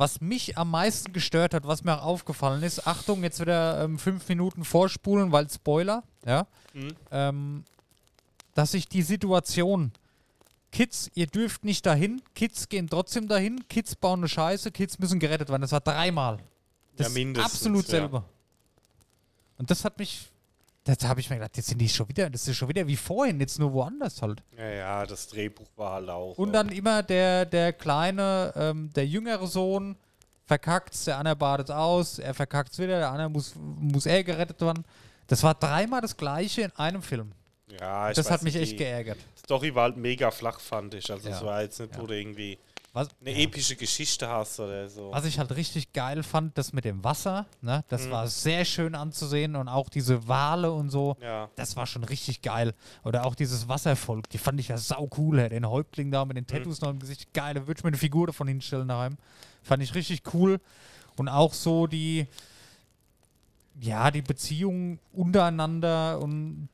[0.01, 3.99] Was mich am meisten gestört hat, was mir auch aufgefallen ist, Achtung, jetzt wieder ähm,
[3.99, 6.89] fünf Minuten vorspulen, weil Spoiler, ja, Mhm.
[7.11, 7.65] ähm,
[8.55, 9.93] dass sich die Situation,
[10.73, 15.19] Kids, ihr dürft nicht dahin, Kids gehen trotzdem dahin, Kids bauen eine Scheiße, Kids müssen
[15.21, 15.61] gerettet werden.
[15.61, 16.39] Das war dreimal.
[16.97, 17.91] Das Ja, mindestens, absolut ja.
[17.91, 18.25] selber.
[19.59, 20.30] Und das hat mich,
[20.96, 22.96] da habe ich mir gedacht, jetzt sind die schon wieder, das ist schon wieder wie
[22.96, 24.42] vorhin, jetzt nur woanders halt.
[24.57, 26.38] Ja, ja, das Drehbuch war halt auch.
[26.38, 29.96] Und dann immer der, der kleine, ähm, der jüngere Sohn
[30.46, 34.85] verkackt der andere badet aus, er verkackt wieder, der andere muss, muss er gerettet werden.
[35.29, 37.33] Das war dreimal das gleiche in einem Film.
[37.81, 39.18] ja, ich Das weiß hat mich nicht, echt die geärgert.
[39.38, 41.09] Story war halt mega flach, fand ich.
[41.11, 41.46] Also, es Ja.
[41.46, 42.07] war jetzt nicht, wo Ja.
[42.09, 42.59] du irgendwie
[42.92, 43.44] Was, eine ja.
[43.44, 45.12] epische Geschichte hast oder so.
[45.12, 48.11] Was ich halt richtig geil fand, das mit dem Wasser, ne, das Mhm.
[48.11, 51.48] war sehr schön anzusehen und auch diese Wale und so, Ja.
[51.55, 52.74] das war schon richtig geil.
[53.05, 56.48] Oder auch dieses Wasservolk, die fand ich ja sau cool, den Häuptling da mit den
[56.48, 59.16] Tattoos noch im Gesicht, geil, da würde ich mir eine Figur davon hinstellen daheim.
[59.62, 60.59] Fand ich richtig cool.
[61.16, 62.26] Und auch so die,
[63.81, 66.68] ja, die Beziehungen untereinander und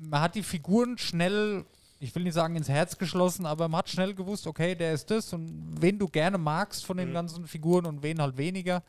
[0.00, 1.64] man hat die Figuren schnell,
[2.00, 5.10] ich will nicht sagen ins Herz geschlossen, aber man hat schnell gewusst, okay, der ist
[5.10, 7.14] das und wen du gerne magst von den Mhm.
[7.14, 8.82] ganzen Figuren und wen halt weniger.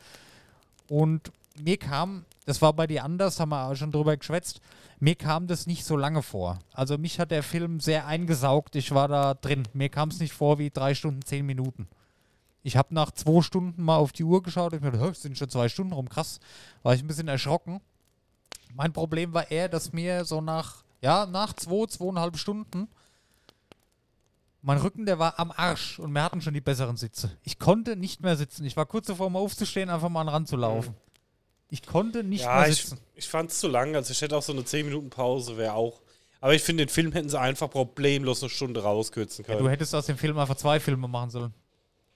[0.90, 4.62] Und mir kam, das war bei dir anders, haben wir auch schon drüber geschwätzt,
[5.00, 6.60] mir kam das nicht so lange vor.
[6.74, 9.64] Also mich hat der Film sehr eingesaugt, ich war da drin.
[9.74, 11.88] Mir kam es nicht vor wie drei Stunden, zehn Minuten.
[12.64, 15.12] Ich habe nach zwei Stunden mal auf die Uhr geschaut und ich mir gedacht, "Hä,
[15.12, 16.40] es sind schon zwei Stunden rum, krass.
[16.84, 17.80] War ich ein bisschen erschrocken.
[18.76, 22.88] Mein Problem war eher, dass mir so nach, ja, nach zwei, zweieinhalb Stunden
[24.68, 27.32] mein Rücken, der war am Arsch und wir hatten schon die besseren Sitze.
[27.44, 28.66] Ich konnte nicht mehr sitzen.
[28.66, 30.94] Ich war kurz davor, mal aufzustehen, einfach mal an Rand zu laufen.
[31.70, 33.00] Ich konnte nicht ja, mehr ich, sitzen.
[33.16, 33.96] ich fand es zu lang.
[33.96, 36.02] Also, ich hätte auch so eine 10-Minuten-Pause, wäre auch.
[36.42, 39.64] Aber ich finde, den Film hätten sie einfach problemlos eine Stunde rauskürzen Ja, können.
[39.66, 41.54] du hättest aus dem Film einfach zwei Filme machen sollen.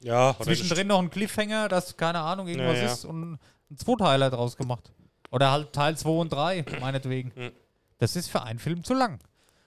[0.04, 2.92] Ja, Zwischendrin noch ein Cliffhanger, dass keine Ahnung irgendwas Ja, ja.
[2.92, 3.40] ist und
[3.72, 4.92] ein Zweiteiler draus gemacht.
[5.32, 7.32] Oder halt Teil 2 und 3, meinetwegen.
[8.02, 9.20] Das ist für einen Film zu lang.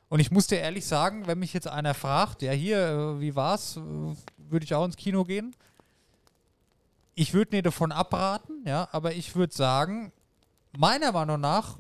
[0.09, 3.37] Und ich muss dir ehrlich sagen, wenn mich jetzt einer fragt, ja hier, äh, wie
[3.37, 5.55] war's, äh, würde ich auch ins Kino gehen.
[7.14, 10.11] Ich würde nicht davon abraten, ja, aber ich würde sagen,
[10.77, 11.79] meiner Meinung nach,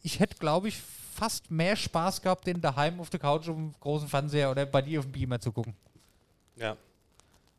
[0.00, 3.74] ich hätte, glaube ich, fast mehr Spaß gehabt, den daheim auf der Couch auf dem
[3.80, 5.74] großen Fernseher oder bei dir auf dem Beamer zu gucken.
[6.54, 6.76] Ja.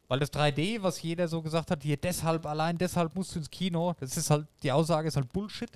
[0.08, 3.52] Weil das 3D, was jeder so gesagt hat, hier deshalb, allein deshalb musst du ins
[3.52, 5.70] Kino, das ist halt, die Aussage ist halt Bullshit.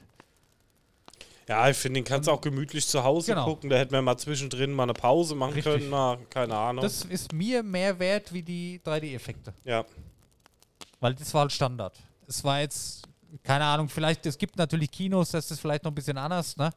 [1.50, 3.46] Ja, ich finde, den kannst du auch gemütlich zu Hause Genau.
[3.46, 3.72] gucken.
[3.72, 5.74] Da hätten wir mal zwischendrin mal eine Pause machen Richtig.
[5.74, 6.84] können, mal, keine Ahnung.
[6.84, 9.54] Das ist mir mehr wert wie die 3D-Effekte.
[9.64, 9.84] ja.
[11.02, 11.98] Weil das war halt Standard.
[12.28, 13.08] Es war jetzt,
[13.42, 16.72] keine Ahnung, vielleicht, es gibt natürlich Kinos, das ist vielleicht noch ein bisschen anders, ne?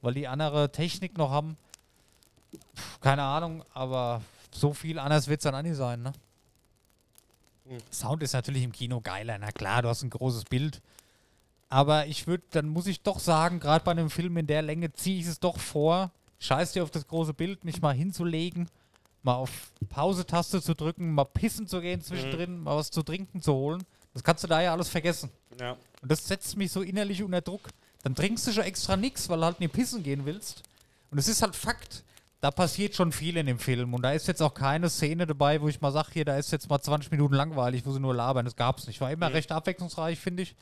[0.00, 1.56] Weil die andere Technik noch haben.
[2.50, 2.58] Puh,
[3.00, 4.20] keine Ahnung, aber
[4.50, 6.12] so viel anders wird es dann auch nicht sein, ne?
[7.68, 7.78] Hm.
[7.92, 10.82] Sound ist natürlich im Kino geiler, na klar, du hast ein großes Bild.
[11.72, 14.92] Aber ich würde, dann muss ich doch sagen, gerade bei einem Film in der Länge
[14.92, 18.68] ziehe ich es doch vor, scheiß dir auf das große Bild, mich mal hinzulegen
[19.22, 23.54] mal auf Pause-Taste zu drücken, mal pissen zu gehen zwischendrin, mal was zu trinken zu
[23.54, 23.84] holen.
[24.14, 25.30] Das kannst du da ja alles vergessen.
[25.60, 25.76] Ja.
[26.02, 27.68] Und das setzt mich so innerlich unter Druck.
[28.02, 30.62] Dann trinkst du schon extra nichts, weil du halt nicht pissen gehen willst.
[31.10, 32.02] Und es ist halt Fakt.
[32.40, 33.94] Da passiert schon viel in dem Film.
[33.94, 36.50] Und da ist jetzt auch keine Szene dabei, wo ich mal sage, hier, da ist
[36.50, 38.44] jetzt mal 20 Minuten langweilig, wo sie nur labern.
[38.44, 39.00] Das gab's nicht.
[39.00, 39.36] War immer Mhm.
[39.36, 40.56] recht abwechslungsreich, finde ich.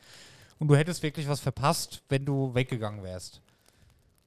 [0.61, 3.41] Und du hättest wirklich was verpasst, wenn du weggegangen wärst.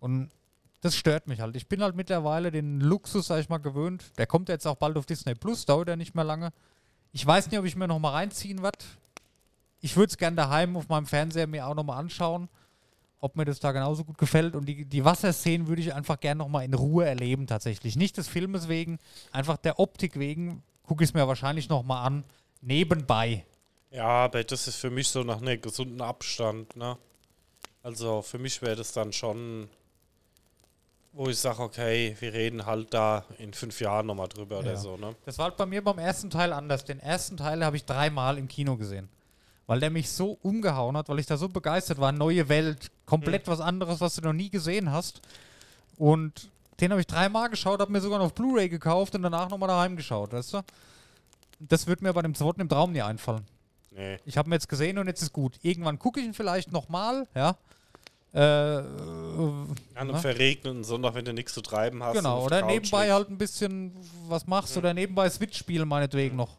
[0.00, 0.32] Und
[0.80, 1.54] das stört mich halt.
[1.54, 4.02] Ich bin halt mittlerweile den Luxus, sag ich mal, gewöhnt.
[4.18, 6.52] Der kommt jetzt auch bald auf Disney Plus, dauert ja nicht mehr lange.
[7.12, 8.84] Ich weiß nicht, ob ich mir noch mal reinziehen werde.
[9.80, 12.48] Ich würde es gerne daheim auf meinem Fernseher mir auch noch mal anschauen,
[13.20, 14.56] ob mir das da genauso gut gefällt.
[14.56, 17.94] Und die, die Wasserszenen würde ich einfach gerne noch mal in Ruhe erleben, tatsächlich.
[17.94, 18.98] Nicht des Filmes wegen,
[19.30, 20.64] einfach der Optik wegen.
[20.82, 22.24] Gucke ich es mir wahrscheinlich noch mal an.
[22.60, 23.44] Nebenbei.
[23.94, 26.98] Ja, aber das ist für mich so nach einem gesunden Abstand, ne?
[27.84, 29.68] Also für mich wäre das dann schon,
[31.12, 34.76] wo ich sage, okay, wir reden halt da in fünf Jahren nochmal drüber oder Ja.
[34.76, 35.14] so, ne?
[35.26, 36.84] Das war halt bei mir beim ersten Teil anders.
[36.84, 39.08] Den ersten Teil habe ich dreimal im Kino gesehen.
[39.68, 42.10] Weil der mich so umgehauen hat, weil ich da so begeistert war.
[42.10, 45.20] Neue Welt, komplett was anderes, was du noch nie gesehen hast.
[45.98, 49.48] Und den habe ich dreimal geschaut, habe mir sogar noch auf Blu-ray gekauft und danach
[49.50, 50.62] nochmal daheim geschaut, weißt du?
[51.60, 53.46] Das wird mir bei dem zweiten im Traum nie einfallen.
[53.96, 54.18] Nee.
[54.24, 55.58] Ich habe ihn jetzt gesehen und jetzt ist gut.
[55.62, 57.56] Irgendwann gucke ich ihn vielleicht nochmal, ja.
[58.34, 60.18] Äh, äh, An einem ne?
[60.20, 62.16] verregneten Sonntag, wenn du nichts zu treiben hast.
[62.16, 63.92] und Genau, oder nebenbei halt ein bisschen
[64.26, 66.56] was machst oder nebenbei Switch spielen meinetwegen noch.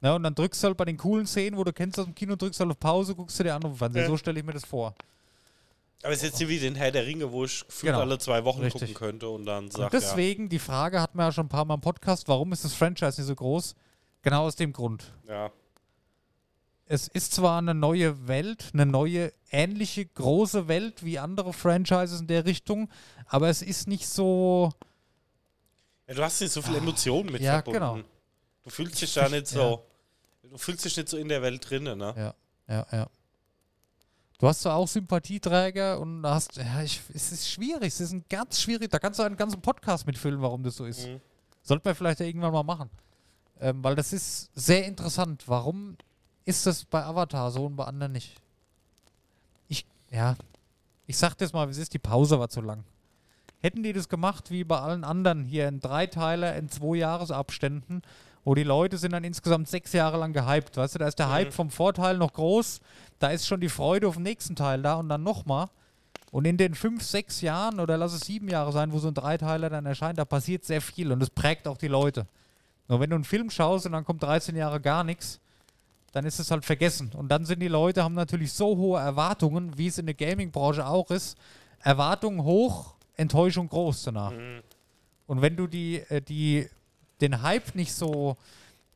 [0.00, 2.14] Ja, und dann drückst du halt bei den coolen Szenen, wo du kennst aus dem
[2.16, 4.02] Kino, drückst halt auf Pause, guckst du dir an Fernseher.
[4.02, 4.08] Ja.
[4.08, 4.96] So stelle ich mir das vor.
[6.02, 8.00] Aber es ist jetzt nicht wie den Herr der Ringe, wo ich gefühlt Genau.
[8.02, 8.80] alle zwei Wochen Richtig.
[8.80, 11.48] gucken könnte und dann Und sag, ja, deswegen, die Frage hatten wir ja schon ein
[11.48, 13.76] paar Mal im Podcast, warum ist das Franchise nicht so groß?
[14.22, 15.04] Genau aus dem Grund.
[15.28, 15.52] ja,
[16.86, 22.26] Es ist zwar eine neue Welt, eine neue, ähnliche, große Welt wie andere Franchises in
[22.26, 22.88] der Richtung,
[23.26, 24.70] aber es ist nicht so.
[26.06, 27.78] ja, du hast nicht so viele Emotionen mit Ah, ja, verbunden.
[27.78, 27.98] genau.
[28.64, 29.58] Du fühlst dich da nicht Ja.
[29.60, 29.84] so,
[30.42, 32.14] du fühlst dich nicht so in der Welt drinnen, ne?
[32.16, 32.34] Ja,
[32.74, 33.06] ja, ja.
[34.38, 38.24] Du hast zwar auch Sympathieträger und hast, ja, ich, es ist schwierig, es ist ein
[38.28, 41.06] ganz schwierig, da kannst du einen ganzen Podcast mitfüllen, warum das so ist.
[41.06, 41.20] Mhm.
[41.62, 42.90] Sollten wir vielleicht ja irgendwann mal machen.
[43.60, 45.44] Ähm, weil das ist sehr interessant.
[45.46, 45.96] Warum
[46.44, 48.34] ist das bei Avatar so und bei anderen nicht?
[49.68, 50.36] Ich, ja,
[51.06, 52.84] ich sag das mal, wie es ist, die Pause war zu lang.
[53.60, 58.02] Hätten die das gemacht wie bei allen anderen hier in drei Teile in zwei Jahresabständen,
[58.44, 61.30] wo die Leute sind dann insgesamt sechs Jahre lang gehypt, weißt du, da ist der
[61.30, 62.80] Hype vom Vorteil noch groß,
[63.20, 65.68] da ist schon die Freude auf den nächsten Teil da und dann nochmal.
[66.32, 69.14] Und in den fünf, sechs Jahren oder lass es sieben Jahre sein, wo so ein
[69.14, 72.26] Dreiteiler dann erscheint, da passiert sehr viel und das prägt auch die Leute.
[72.88, 75.40] Nur wenn du einen Film schaust und dann kommt 13 Jahre gar nichts,
[76.12, 77.10] dann ist es halt vergessen.
[77.14, 80.86] Und dann sind die Leute, haben natürlich so hohe Erwartungen, wie es in der Gaming-Branche
[80.86, 81.36] auch ist.
[81.80, 84.32] Erwartungen hoch, Enttäuschung groß danach.
[85.26, 86.68] Und wenn du die, äh, die,
[87.20, 88.36] den Hype nicht so,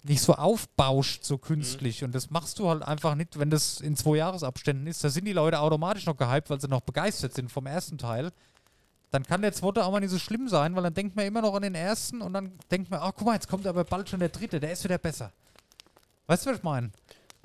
[0.03, 3.97] nicht so aufbauscht, so künstlich, und das machst du halt einfach nicht, wenn das in
[3.97, 7.51] zwei Jahresabständen ist, da sind die Leute automatisch noch gehypt, weil sie noch begeistert sind
[7.51, 8.31] vom ersten Teil.
[9.11, 11.41] Dann kann der zweite auch mal nicht so schlimm sein, weil dann denkt man immer
[11.41, 14.09] noch an den ersten und dann denkt man, ach guck mal, jetzt kommt aber bald
[14.09, 15.33] schon der dritte, der ist wieder besser.
[16.27, 16.91] Weißt du, was ich meine?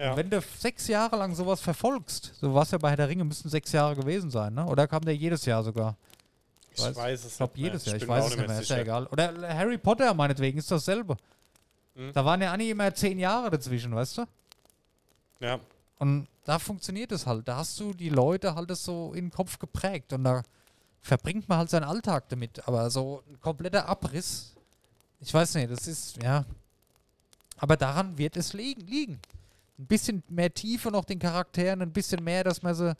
[0.01, 0.17] Ja.
[0.17, 3.23] Wenn du sechs Jahre lang sowas verfolgst, so war es ja bei Herr der Ringe,
[3.23, 4.65] müssten sechs Jahre gewesen sein, ne?
[4.65, 5.95] Oder kam der jedes Jahr sogar?
[6.73, 8.47] Ich weiß- weiß, es Ich glaube nicht jedes Jahr, ich bin weiß auch es nicht
[8.47, 9.05] mehr, ist ja egal.
[9.07, 11.17] Oder Harry Potter meinetwegen ist dasselbe.
[11.93, 12.13] Mhm.
[12.13, 14.25] Da waren ja nie immer zehn Jahre dazwischen, weißt du?
[15.39, 15.59] Ja,
[15.99, 17.47] Und da funktioniert es halt.
[17.47, 20.41] Da hast du die Leute halt das so in den Kopf geprägt und da
[20.99, 22.67] verbringt man halt seinen Alltag damit.
[22.67, 24.55] Aber so ein kompletter Abriss,
[25.19, 26.43] ich weiß nicht, das ist, ja.
[27.57, 28.81] Aber daran wird es liegen.
[28.87, 29.19] liegen.
[29.79, 32.95] Ein bisschen mehr Tiefe noch den Charakteren, ein bisschen mehr, dass man sie,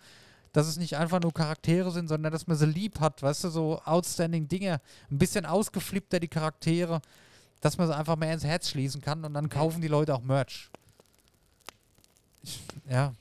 [0.52, 3.50] dass es nicht einfach nur Charaktere sind, sondern dass man sie lieb hat, weißt du,
[3.50, 4.82] so outstanding Dinge.
[5.10, 7.02] Ein bisschen ausgeflippter die Charaktere,
[7.62, 10.22] dass man sie einfach mehr ins Herz schließen kann und dann kaufen die Leute auch
[10.22, 10.70] Merch.
[12.44, 13.14] Ich, ja.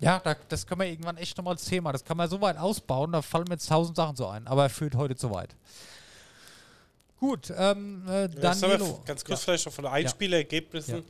[0.00, 1.92] Ja, da, das können wir irgendwann echt nochmal als Thema.
[1.92, 4.46] Das kann man so weit ausbauen, da fallen mir jetzt tausend Sachen so ein.
[4.46, 5.54] Aber er führt heute zu weit.
[7.24, 9.00] Gut, ähm, äh, Danilo.
[9.06, 9.44] ganz kurz Ja.
[9.44, 10.96] vielleicht noch von den Einspielergebnissen.
[10.96, 11.02] Ja.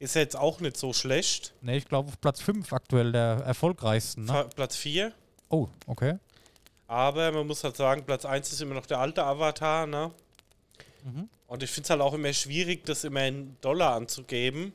[0.00, 1.54] Ist ja jetzt auch nicht so schlecht.
[1.60, 4.24] Ne, ich glaube auf Platz 5 aktuell der erfolgreichsten.
[4.24, 4.48] Ne?
[4.56, 5.12] Platz 4.
[5.48, 6.16] Oh, okay.
[6.88, 10.10] Aber man muss halt sagen, Platz 1 ist immer noch der alte Avatar, ne?
[11.04, 11.28] Mhm.
[11.46, 14.72] Und ich finde es halt auch immer schwierig, das immer in Dollar anzugeben,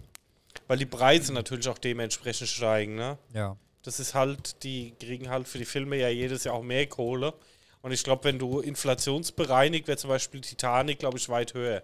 [0.67, 3.17] weil die Preise natürlich auch dementsprechend steigen, ne?
[3.33, 3.57] Ja.
[3.83, 7.33] Das ist halt, die kriegen halt für die Filme ja jedes Jahr auch mehr Kohle.
[7.85, 11.83] Und ich glaube, wenn du inflationsbereinigt, wäre zum Beispiel Titanic, glaube ich, weit höher.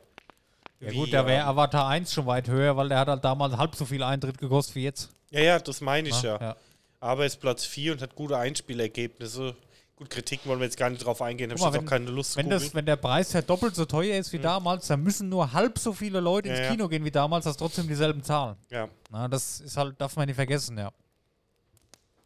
[0.80, 3.56] Ja gut, da wäre ähm, Avatar 1 schon weit höher, weil der hat halt damals
[3.56, 5.12] halb so viel Eintritt gekostet wie jetzt.
[5.30, 6.40] Ja, ja, das meine ich ne?
[6.42, 6.56] ja.
[7.02, 9.56] Aber ist Platz 4 und hat gute Einspielergebnisse.
[9.96, 12.36] Gut, Kritiken wollen wir jetzt gar nicht drauf eingehen, habe ich jetzt auch keine Lust
[12.36, 15.54] Wenn, das, wenn der Preis ja doppelt so teuer ist wie damals, dann müssen nur
[15.54, 16.72] halb so viele Leute ins Ja, ja.
[16.72, 18.56] Kino gehen wie damals, hast trotzdem dieselben Zahlen.
[18.72, 20.90] Ja, Na, das ist halt, darf man nicht vergessen, ja.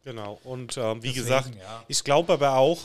[0.02, 0.40] genau.
[0.44, 1.84] Und ähm, wie Deswegen, gesagt, ja.
[1.88, 2.78] ich glaube aber auch,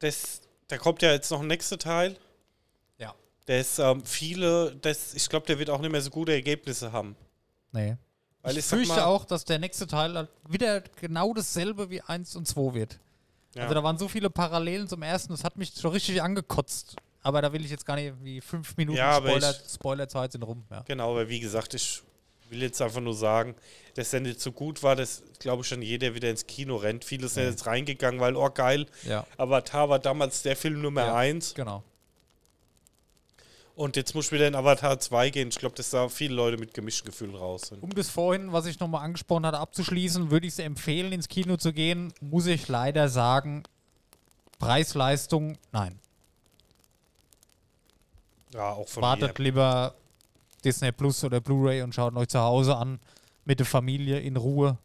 [0.00, 2.16] dass, da kommt ja jetzt noch ein nächster Teil.
[2.98, 3.14] Ja.
[3.46, 7.16] Das ähm, viele, das, ich glaube, der wird auch nicht mehr so gute Ergebnisse haben.
[7.72, 7.96] Nee.
[8.42, 12.00] Weil ich ich fürchte mal- auch, dass der nächste Teil halt wieder genau dasselbe wie
[12.00, 12.98] 1 und 2 wird.
[13.54, 13.62] Ja.
[13.62, 16.96] Also da waren so viele Parallelen zum ersten, das hat mich schon richtig angekotzt.
[17.22, 20.42] Aber da will ich jetzt gar nicht, wie fünf Minuten Ja, Spoiler, ich- Spoilerzeit sind
[20.44, 20.62] rum.
[20.70, 20.82] Ja.
[20.82, 22.02] Genau, aber wie gesagt, ich
[22.50, 23.54] will jetzt einfach nur sagen,
[23.94, 27.04] dass der nicht so gut war, dass, glaube ich, schon jeder wieder ins Kino rennt.
[27.04, 27.50] Viele sind Nee.
[27.50, 31.14] jetzt reingegangen, weil, oh geil, ja, Avatar war damals der Film Nummer Ja.
[31.16, 31.82] 1 genau.
[33.74, 35.48] und jetzt muss ich wieder in Avatar 2 gehen.
[35.48, 37.82] Ich glaube, dass da viele Leute mit gemischten Gefühlen raus sind.
[37.82, 41.56] Um das vorhin, was ich nochmal angesprochen hatte, abzuschließen, würde ich es empfehlen, ins Kino
[41.56, 42.12] zu gehen.
[42.20, 43.62] Muss ich leider sagen,
[44.58, 45.98] Preis-Leistung, nein.
[48.54, 49.44] Ja, auch von Wartet mir.
[49.44, 49.94] lieber
[50.66, 52.98] Disney Plus oder Blu-ray und schaut euch zu Hause an
[53.44, 54.76] mit der Familie in Ruhe.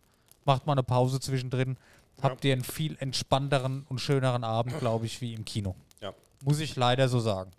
[0.46, 1.76] Macht mal eine Pause zwischendrin.
[2.22, 5.76] Habt ihr einen viel entspannteren und schöneren Abend, glaube ich, wie im Kino.
[6.00, 6.14] Ja.
[6.42, 7.52] Muss ich leider so sagen.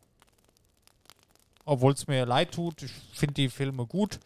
[1.64, 4.20] Obwohl es mir leid tut, ich finde die Filme gut.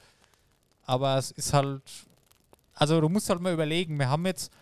[0.84, 1.80] Aber es ist halt.
[2.74, 4.52] Also, du musst halt mal überlegen, wir haben jetzt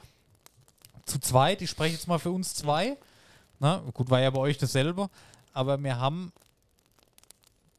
[1.07, 2.97] zu zweit, ich spreche jetzt mal für uns zwei.
[3.59, 5.11] Na, gut, war ja bei euch dasselbe.
[5.53, 6.33] Aber wir haben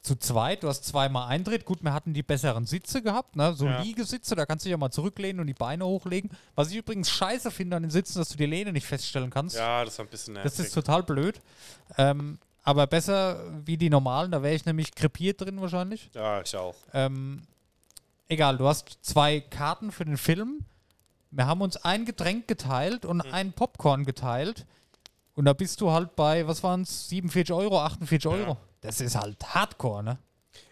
[0.06, 1.66] zu zweit, du hast zweimal Eintritt.
[1.66, 3.54] Gut, wir hatten die besseren Sitze gehabt, ne?
[3.54, 3.82] so Ja.
[3.82, 6.30] Liegesitze, da kannst du dich ja mal zurücklehnen und die Beine hochlegen.
[6.56, 9.56] Was ich übrigens scheiße finde an den Sitzen, dass du die Lehne nicht feststellen kannst.
[9.56, 10.52] Ja, das war ein bisschen nervig.
[10.52, 11.42] das ist total blöd.
[11.98, 16.10] Ähm, aber besser wie die normalen, da wäre ich nämlich krepiert drin wahrscheinlich.
[16.14, 16.76] ja, ich auch.
[16.94, 17.44] Ähm,
[18.28, 20.66] egal, du hast zwei Karten für den Film.
[21.32, 24.66] Wir haben uns ein Getränk geteilt und ein Popcorn geteilt.
[25.36, 28.58] Und da bist du halt bei, was waren es, 47 Euro, 48 Euro.
[28.86, 30.18] Das ist halt Hardcore, ne?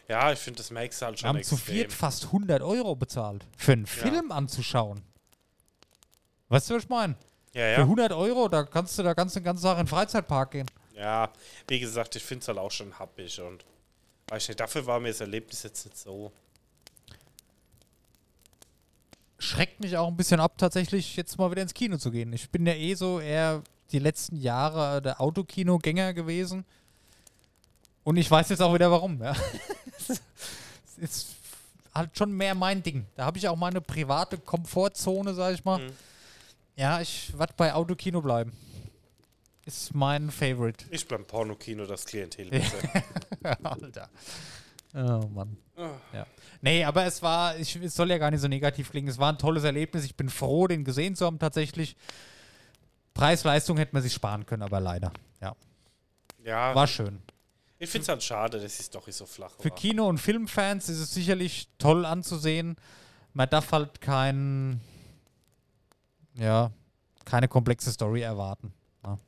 [0.07, 1.57] Ja, ich finde, das merkst du halt Wir schon haben extrem.
[1.57, 3.45] zu viert fast 100 Euro bezahlt.
[3.57, 5.01] Für einen Film anzuschauen.
[6.49, 7.15] Weißt du, was ich meine?
[7.53, 7.77] Ja, Für ja.
[7.79, 10.69] 100 Euro, da kannst du da du den ganzen Tag in den Freizeitpark gehen.
[10.95, 11.31] Ja,
[11.67, 13.63] wie gesagt, ich finde es halt auch schon happig und
[14.27, 16.31] weiß nicht, dafür war mir das Erlebnis jetzt nicht so.
[19.43, 22.33] schreckt mich auch ein bisschen ab, tatsächlich jetzt mal wieder ins Kino zu gehen.
[22.33, 26.65] Ich bin ja eh so eher die letzten Jahre der Autokinogänger gewesen.
[28.03, 29.21] Und ich weiß jetzt auch wieder warum.
[29.21, 29.35] Ja.
[30.95, 31.35] Es ist
[31.93, 33.05] halt schon mehr mein Ding.
[33.15, 35.79] Da habe ich auch meine private Komfortzone, sag ich mal.
[35.79, 35.91] Mhm.
[36.75, 38.51] Ja, ich werde bei Autokino bleiben.
[39.65, 40.85] Ist mein Favorite.
[40.91, 43.03] Ich beim Pornokino das Klientel bitte.
[43.63, 44.09] Alter.
[44.93, 45.57] Oh Mann.
[45.77, 45.91] Ah.
[46.13, 46.27] Ja.
[46.61, 49.07] Nee, aber es war, ich, es soll ja gar nicht so negativ klingen.
[49.07, 50.03] Es war ein tolles Erlebnis.
[50.05, 51.95] Ich bin froh, den gesehen zu haben tatsächlich.
[53.13, 55.11] Preis-Leistung hätte man sich sparen können, aber leider.
[55.41, 55.55] Ja.
[56.43, 57.21] Ja, War schön.
[57.83, 59.75] Ich finde es halt schade, dass es doch so flach Für war.
[59.75, 62.77] Kino- und Filmfans ist es sicherlich toll anzusehen.
[63.33, 64.79] Man darf halt kein,
[66.35, 66.71] ja,
[67.25, 68.73] keine komplexe Story erwarten.
[69.05, 69.19] Ja.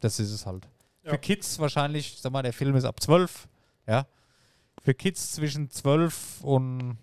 [0.00, 0.68] Das ist es halt.
[1.04, 1.10] Ja.
[1.10, 3.48] Für Kids wahrscheinlich, sag mal, der Film ist ab 12.
[3.86, 4.06] Ja.
[4.82, 6.98] Für Kids zwischen 12 und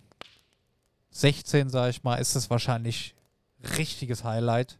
[1.09, 3.15] 16, sag ich mal, ist es wahrscheinlich
[3.77, 4.77] richtiges Highlight.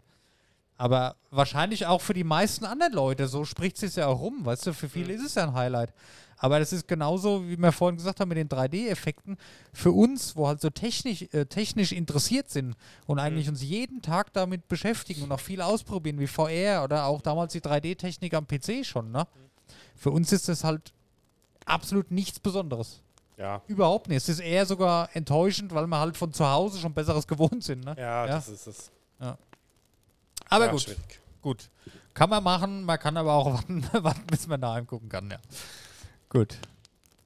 [0.82, 4.66] Aber wahrscheinlich auch für die meisten anderen Leute, so spricht es ja auch rum, weißt
[4.66, 5.94] du, für viele ist es ja ein Highlight.
[6.40, 9.38] Aber das ist genauso, wie wir vorhin gesagt haben, mit den 3D-Effekten.
[9.74, 12.74] Für uns, wo halt so technisch, äh, technisch interessiert sind
[13.06, 17.22] und eigentlich uns jeden Tag damit beschäftigen und auch viel ausprobieren, wie VR oder auch
[17.22, 19.28] damals die 3D-Technik am PC schon, ne?
[19.96, 20.94] Für uns ist das halt
[21.64, 23.04] absolut nichts Besonderes.
[23.38, 24.18] Ja, Überhaupt nicht.
[24.18, 27.86] Es ist eher sogar enttäuschend, weil wir halt von zu Hause schon Besseres gewohnt sind,
[27.86, 27.94] ne?
[28.00, 28.28] ja, Ja.
[28.34, 28.92] das ist es.
[30.52, 30.82] Aber ja, gut.
[30.82, 31.20] schwierig.
[31.42, 31.70] Gut.
[32.14, 35.38] Kann man machen, man kann aber auch warten, warten bis man daheim gucken kann, ja.
[36.30, 36.58] Gut.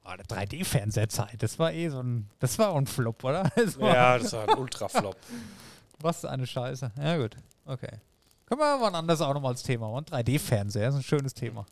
[0.04, 3.50] Oh, eine 3D-Fernsehzeit, das war eh so ein, das war ein Flop, oder?
[3.56, 5.16] Das Ja, das war ein Ultra-Flop.
[6.00, 6.92] Was eine Scheiße.
[6.98, 7.36] Ja, gut.
[7.64, 7.90] Okay.
[8.46, 10.04] Können wir mal ein anderes auch nochmal als Thema machen.
[10.04, 11.66] 3D-Fernseher ist ein schönes Thema.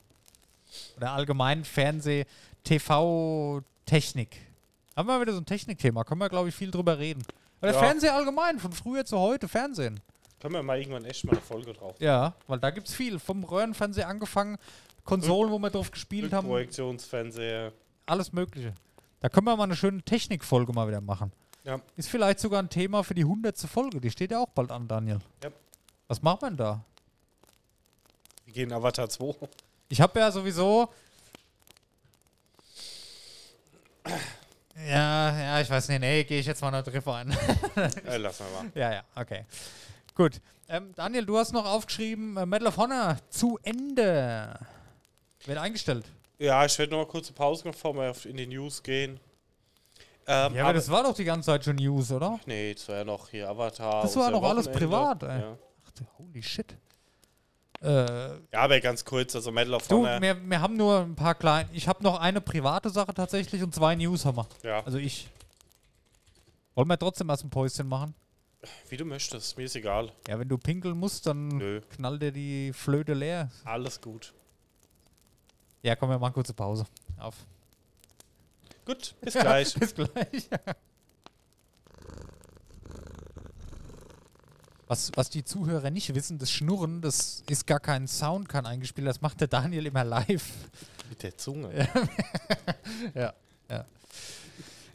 [0.96, 2.24] Oder allgemein Fernseh,
[2.64, 4.36] TV, Technik.
[4.96, 6.02] Haben wir wieder so ein Technikthema.
[6.02, 7.22] Können wir, glaube ich, viel drüber reden.
[7.62, 7.78] Oder Ja.
[7.78, 10.00] Fernseher allgemein, von früher zu heute, Fernsehen.
[10.44, 11.96] Können wir mal irgendwann echt mal eine Folge drauf.
[12.00, 13.18] Ja, weil da gibt es viel.
[13.18, 14.58] Vom Röhrenfernseher angefangen,
[15.02, 17.72] Konsolen, wo wir drauf gespielt haben, Projektionsfernseher.
[18.04, 18.74] alles Mögliche.
[19.20, 21.32] Da können wir mal eine schöne Technikfolge mal wieder machen.
[21.64, 21.80] Ja.
[21.96, 23.56] Ist vielleicht sogar ein Thema für die 100.
[23.60, 24.02] Folge.
[24.02, 25.20] Die steht ja auch bald an, Daniel.
[25.42, 25.48] Ja.
[26.08, 26.84] Was macht man da?
[28.44, 29.48] Wir gehen Avatar 2.
[29.88, 30.90] Ich habe ja sowieso.
[34.76, 37.30] Ja, ja, ich weiß nicht, nee, gehe ich jetzt mal noch drauf ein.
[37.30, 38.70] äh, wir mal.
[38.74, 39.46] ja, ja, okay.
[40.14, 40.40] Gut.
[40.68, 44.58] Ähm, Daniel, du hast noch aufgeschrieben, äh, Medal of Honor zu Ende.
[45.44, 46.06] Wird eingestellt.
[46.38, 49.20] Ja, ich werde noch mal kurz eine Pause machen, bevor wir in die News gehen.
[50.26, 52.40] Ähm, Ja, aber das war doch die ganze Zeit schon News, oder?
[52.46, 54.02] Nee, das war ja noch hier Avatar.
[54.02, 55.40] Das war noch alles privat, ey.
[55.40, 55.58] Ja.
[55.86, 56.74] Ach holy shit.
[57.82, 60.22] Äh, ja, aber ganz kurz, also Medal of du, Honor.
[60.22, 61.68] wir, wir haben nur ein paar kleine.
[61.72, 64.46] Ich habe noch eine private Sache tatsächlich und zwei News haben wir.
[64.62, 65.28] Ja, Also ich.
[66.74, 68.14] Wollen wir trotzdem erst ein Päuschen machen?
[68.88, 70.12] Wie du möchtest, mir ist egal.
[70.28, 73.50] Ja, wenn du pinkeln musst, dann Nö, knallt dir die Flöte leer.
[73.64, 74.32] alles gut.
[75.82, 76.86] Ja, komm, wir machen kurze Pause.
[77.18, 77.34] Auf.
[78.84, 79.74] Gut, bis gleich.
[79.74, 80.48] Bis gleich.
[84.86, 89.06] Was, was die Zuhörer nicht wissen, das Schnurren, das ist gar kein Sound, kein eingespielt,
[89.06, 90.46] das macht der Daniel immer live.
[91.08, 91.88] Mit der Zunge.
[93.14, 93.34] Ja,
[93.70, 93.84] ja.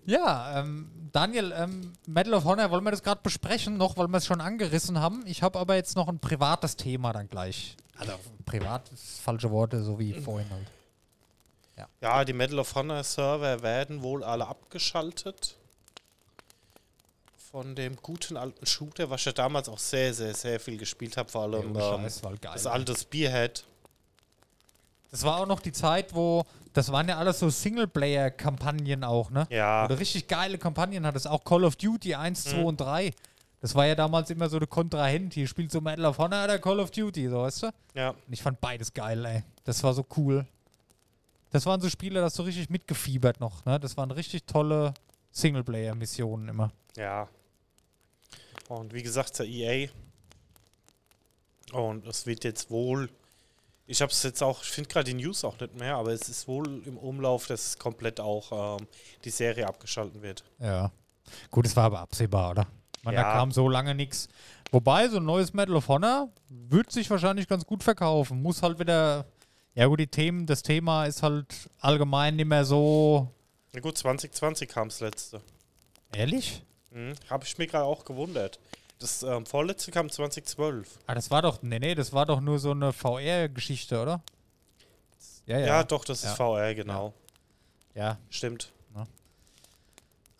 [0.06, 4.18] Ja, ähm, Daniel, ähm, Medal of Honor, wollen wir das gerade besprechen noch, weil wir
[4.18, 5.24] es schon angerissen haben.
[5.26, 7.76] Ich habe aber jetzt noch ein privates Thema dann gleich.
[7.98, 8.14] Also
[8.46, 10.68] privat ist falsche Worte, so wie vorhin halt.
[12.02, 15.56] Ja, die Medal of Honor Server werden wohl alle abgeschaltet.
[17.52, 21.18] Von dem guten alten Shooter, was ich ja damals auch sehr, sehr, sehr viel gespielt
[21.18, 21.30] habe.
[21.30, 23.64] Vor allem ähm, Scheiß, das alte Spearhead.
[25.12, 26.44] Das war auch noch die Zeit, wo,
[26.74, 29.48] das waren ja alles so Singleplayer-Kampagnen auch, ne?
[29.50, 32.66] Ja, du richtig geile Kampagnen hattest, auch Call of Duty 1, 2 Mhm.
[32.66, 33.12] und 3.
[33.62, 35.34] Das war ja damals immer so eine Kontrahent.
[35.34, 37.70] Hier spielt so Medal of Honor oder Call of Duty, so weißt du?
[37.96, 38.10] ja.
[38.12, 39.44] Und ich fand beides geil, ey.
[39.66, 40.46] Das war so cool.
[41.52, 43.80] Das waren so Spiele, da hast du richtig mitgefiebert noch, ne?
[43.80, 44.94] Das waren richtig tolle
[45.32, 46.72] Singleplayer-Missionen immer.
[46.96, 47.28] Ja.
[48.70, 49.90] Und wie gesagt, der EA.
[51.74, 53.10] Und es wird jetzt wohl.
[53.92, 56.30] Ich habe es jetzt auch, ich finde gerade die News auch nicht mehr, aber es
[56.30, 58.86] ist wohl im Umlauf, dass es komplett auch ähm,
[59.26, 60.44] die Serie abgeschalten wird.
[60.60, 60.92] Ja.
[61.50, 62.68] Gut, es war aber absehbar, oder?
[63.02, 63.34] Man, da Ja.
[63.34, 64.28] kam so lange nichts.
[64.72, 68.44] Wobei, so ein neues Medal of Honor wird sich wahrscheinlich ganz gut verkaufen.
[68.44, 69.26] Muss halt wieder.
[69.74, 71.48] Ja, gut, die Themen, das Thema ist halt
[71.80, 73.28] allgemein nicht mehr so.
[73.74, 75.42] Na gut, 2020 kam das letzte.
[76.14, 76.62] Ehrlich?
[76.92, 77.14] Mhm.
[77.28, 78.60] Habe ich mir gerade auch gewundert.
[79.00, 81.00] Das ähm, vorletzte kam 2012.
[81.08, 81.62] Ah, das war doch.
[81.62, 84.22] Nee, nee, das war doch nur so eine VR-Geschichte, oder?
[85.46, 85.84] Ja, Ja, ja.
[85.84, 86.32] doch, das Ja.
[86.32, 87.14] ist VR, genau.
[87.96, 88.18] ja.
[88.30, 88.72] Stimmt.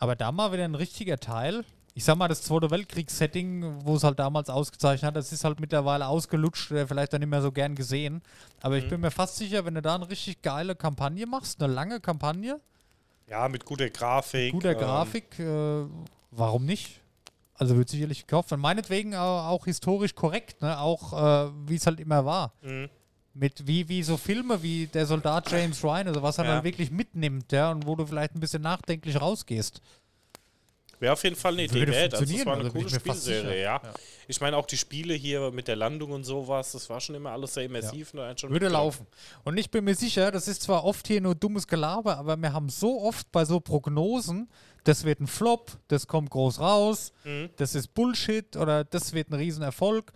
[0.02, 1.66] Aber da mal wieder ein richtiger Teil.
[1.94, 5.60] Ich sag mal, das Zweite Weltkriegs-Setting, wo es halt damals ausgezeichnet hat, das ist halt
[5.60, 8.22] mittlerweile ausgelutscht oder vielleicht dann nicht mehr so gern gesehen.
[8.62, 8.90] Aber ich Mhm.
[8.92, 12.62] bin mir fast sicher, wenn du da eine richtig geile Kampagne machst, eine lange Kampagne,
[13.28, 14.54] Ja, mit guter Grafik.
[14.54, 15.84] guter ähm, Grafik, äh,
[16.32, 16.99] warum nicht?
[17.60, 18.52] Also wird sicherlich gekauft.
[18.54, 20.80] Und meinetwegen auch, auch historisch korrekt, ne?
[20.80, 21.14] auch
[21.48, 22.54] äh, wie es halt immer war.
[22.62, 22.90] Mhm.
[23.34, 26.56] Mit wie, wie so Filme wie der Soldat James Ryan, also was er Ja.
[26.56, 29.82] dann wirklich mitnimmt, ja, und wo du vielleicht ein bisschen nachdenklich rausgehst.
[31.00, 32.14] Wäre auf jeden Fall eine Idee wert.
[32.14, 33.82] Also, das war eine also coole Spielserie, ja.
[33.82, 33.94] Ja.
[34.28, 37.32] Ich meine, auch die Spiele hier mit der Landung und sowas, das war schon immer
[37.32, 38.14] alles sehr immersiv.
[38.14, 39.08] hat schon Würde laufen.
[39.44, 42.52] Und ich bin mir sicher, das ist zwar oft hier nur dummes Gelaber, aber wir
[42.52, 44.50] haben so oft bei so Prognosen,
[44.84, 47.50] das wird ein Flop, das kommt groß raus, Mhm.
[47.58, 50.12] das ist Bullshit oder das wird ein Riesenerfolg.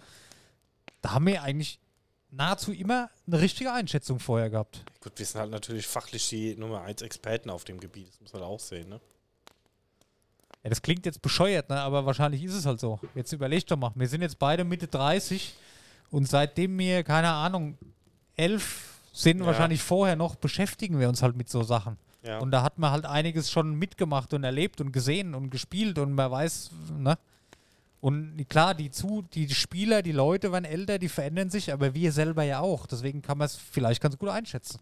[1.02, 1.80] Da haben wir eigentlich
[2.32, 4.84] nahezu immer eine richtige Einschätzung vorher gehabt.
[5.02, 8.08] Gut, wir sind halt natürlich fachlich die Nummer 1 Experten auf dem Gebiet.
[8.10, 9.00] Das muss man auch sehen, ne?
[10.64, 11.80] Ja, das klingt jetzt bescheuert, ne?
[11.82, 13.00] aber wahrscheinlich ist es halt so.
[13.16, 15.54] Jetzt überleg doch mal, wir sind jetzt beide Mitte 30
[16.10, 17.78] und seitdem wir, keine Ahnung,
[18.38, 19.46] elf sind, Ja.
[19.46, 21.98] wahrscheinlich vorher noch, beschäftigen wir uns halt mit so Sachen.
[22.24, 22.40] Ja.
[22.40, 26.14] Und da hat man halt einiges schon mitgemacht und erlebt und gesehen und gespielt und
[26.14, 27.18] man weiß, ne?
[28.00, 32.12] Und klar, die, zu, die Spieler, die Leute werden älter, die verändern sich, aber wir
[32.12, 32.86] selber ja auch.
[32.86, 34.80] Deswegen kann man es vielleicht ganz gut einschätzen.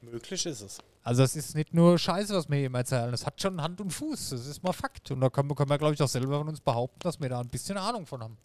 [0.00, 0.78] Möglich ist es.
[1.04, 3.12] Also es ist nicht nur Scheiße, was wir hier immer erzählen.
[3.14, 4.30] Es hat schon Hand und Fuß.
[4.30, 5.10] Das ist mal Fakt.
[5.12, 7.28] Und da können, wir- können wir, glaube ich, auch selber von uns behaupten, dass wir
[7.28, 8.36] da ein bisschen Ahnung von haben.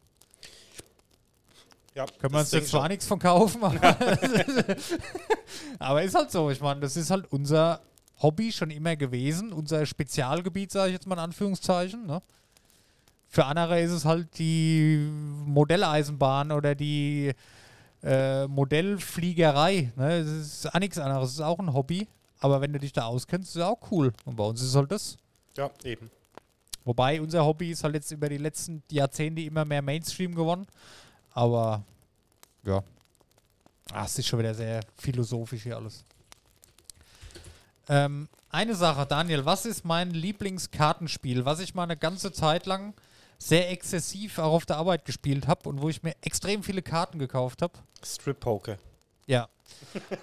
[1.96, 3.80] Ja, Können wir uns jetzt zwar nichts von kaufen, aber,
[5.80, 6.52] aber ist halt so.
[6.52, 7.82] Ich meine, das ist halt unser
[8.26, 12.08] Hobby schon immer gewesen, unser Spezialgebiet, sage ich jetzt mal in Anführungszeichen.
[12.08, 12.22] Ne?
[13.28, 15.08] Für andere ist es halt die
[15.46, 17.34] Modelleisenbahn oder die
[18.02, 19.92] äh, Modellfliegerei.
[19.96, 20.24] Ne?
[20.24, 21.30] Das ist auch nichts anderes.
[21.30, 22.08] Das ist auch ein Hobby.
[22.40, 24.12] Aber wenn du dich da auskennst, ist es auch cool.
[24.26, 25.18] Und bei uns ist es halt das.
[25.56, 26.10] Ja, eben.
[26.84, 30.66] Wobei unser Hobby ist halt jetzt über die letzten Jahrzehnte immer mehr Mainstream geworden.
[31.32, 31.84] Aber
[32.64, 32.84] ja.
[33.92, 36.04] Ah, es ist schon wieder sehr philosophisch hier alles.
[37.88, 42.94] Ähm, eine Sache, Daniel, was ist mein Lieblingskartenspiel, was ich mal eine ganze Zeit lang
[43.38, 47.20] sehr exzessiv auch auf der Arbeit gespielt habe und wo ich mir extrem viele Karten
[47.20, 47.74] gekauft habe?
[48.04, 48.78] Strip Poker.
[49.28, 49.50] Ja.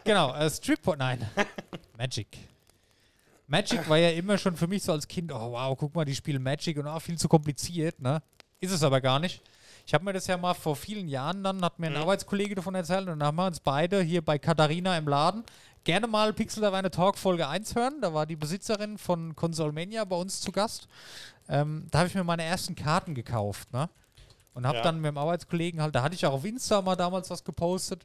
[0.04, 1.28] genau, äh, Strip, nein.
[1.98, 2.26] Magic.
[3.46, 6.14] Magic war ja immer schon für mich so als Kind, oh wow, guck mal, die
[6.14, 8.22] spielen Magic und auch viel zu kompliziert, ne?
[8.60, 9.42] Ist es aber gar nicht.
[9.84, 11.98] Ich habe mir das ja mal vor vielen Jahren dann, hat mir ein Mhm.
[11.98, 15.44] Arbeitskollege davon erzählt und dann haben wir uns beide hier bei Katharina im Laden
[15.84, 18.00] gerne mal Pixel eine Talk Folge 1 hören.
[18.00, 20.88] Da war die Besitzerin von Consolmania bei uns zu Gast.
[21.48, 23.88] Ähm, da habe ich mir meine ersten Karten gekauft, ne?
[24.54, 24.82] Und habe Ja.
[24.84, 28.04] dann mit dem Arbeitskollegen halt, da hatte ich auch auf Insta mal damals was gepostet,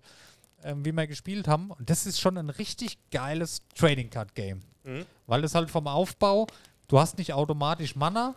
[0.64, 1.72] ähm, wie wir gespielt haben.
[1.72, 4.62] Und das ist schon ein richtig geiles Trading Card Game.
[4.84, 5.06] Mhm.
[5.28, 6.48] Weil es halt vom Aufbau,
[6.88, 8.34] du hast nicht automatisch Mana,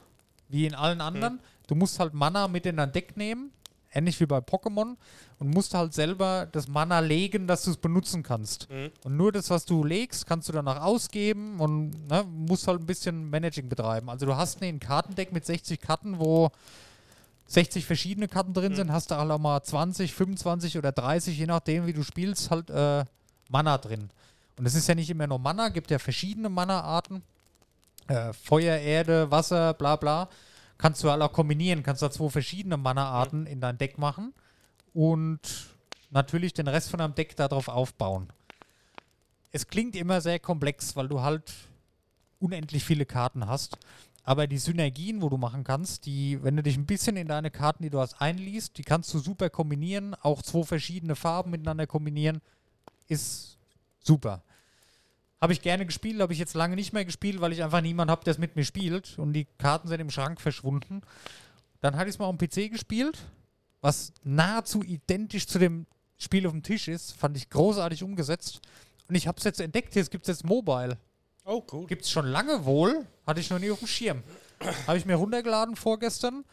[0.48, 1.38] wie in allen anderen.
[1.68, 3.52] Du musst halt Mana mit in dein Deck nehmen,
[3.92, 4.96] ähnlich wie bei Pokémon,
[5.38, 8.68] und musst halt selber das Mana legen, dass du es benutzen kannst.
[8.70, 8.90] Mhm.
[9.04, 12.86] Und nur das, was du legst, kannst du danach ausgeben und ne, musst halt ein
[12.86, 14.10] bisschen Managing betreiben.
[14.10, 16.50] Also du hast ein Kartendeck mit 60 Karten, wo
[17.46, 21.46] 60 verschiedene Karten drin sind, hast du halt auch mal 20, 25 oder 30, je
[21.46, 23.04] nachdem, wie du spielst, halt äh,
[23.48, 24.10] Mana drin.
[24.56, 27.22] Und es ist ja nicht immer nur Mana, gibt ja verschiedene Mana-Arten.
[28.06, 30.28] Äh, Feuer, Erde, Wasser, bla bla.
[30.80, 34.32] Kannst du halt auch kombinieren, kannst da zwei verschiedene Mana-Arten in dein Deck machen
[34.94, 35.40] und
[36.10, 38.28] natürlich den Rest von deinem Deck darauf aufbauen.
[39.52, 41.52] Es klingt immer sehr komplex, weil du halt
[42.38, 43.76] unendlich viele Karten hast.
[44.24, 47.50] Aber die Synergien, wo du machen kannst, die, wenn du dich ein bisschen in deine
[47.50, 51.86] Karten, die du hast, einliest, die kannst du super kombinieren, auch zwei verschiedene Farben miteinander
[51.86, 52.40] kombinieren,
[53.06, 53.58] ist
[54.00, 54.42] super.
[55.40, 58.10] Habe ich gerne gespielt, habe ich jetzt lange nicht mehr gespielt, weil ich einfach niemanden
[58.10, 61.00] habe, der es mit mir spielt und die Karten sind im Schrank verschwunden.
[61.80, 63.18] Dann hatte ich es mal am PC gespielt,
[63.80, 65.86] was nahezu identisch zu dem
[66.18, 68.60] Spiel auf dem Tisch ist, fand ich großartig umgesetzt.
[69.08, 70.98] Und ich habe es jetzt entdeckt, jetzt gibt es jetzt Mobile.
[71.46, 71.86] Oh, cool.
[71.86, 74.22] Gibt es schon lange wohl, hatte ich noch nie auf dem Schirm.
[74.86, 76.44] Habe ich mir runtergeladen vorgestern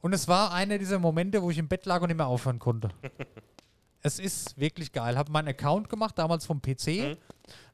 [0.00, 2.58] und es war einer dieser Momente, wo ich im Bett lag und nicht mehr aufhören
[2.58, 2.88] konnte.
[4.02, 5.16] es ist wirklich geil.
[5.16, 6.86] Habe meinen Account gemacht, damals vom PC.
[6.86, 7.16] Mhm.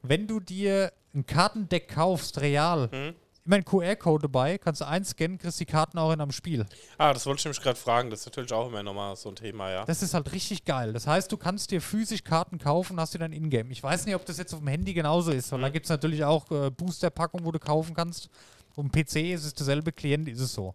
[0.02, 3.14] Wenn du dir ein Kartendeck kaufst, real, Mhm.
[3.44, 6.66] immer ein QR-Code dabei, kannst du einscannen, kriegst die Karten auch in einem Spiel.
[6.98, 8.10] Ah, das wollte ich nämlich gerade fragen.
[8.10, 9.84] Das ist natürlich auch immer nochmal so ein Thema, ja.
[9.86, 10.92] Das ist halt richtig geil.
[10.92, 13.70] Das heißt, du kannst dir physisch Karten kaufen, hast du dann Ingame.
[13.72, 15.90] Ich weiß nicht, ob das jetzt auf dem Handy genauso ist, weil da gibt es
[15.90, 18.28] natürlich auch äh, Booster-Packungen, wo du kaufen kannst.
[18.76, 20.74] Auf dem PC ist es derselbe Klient, ist es so.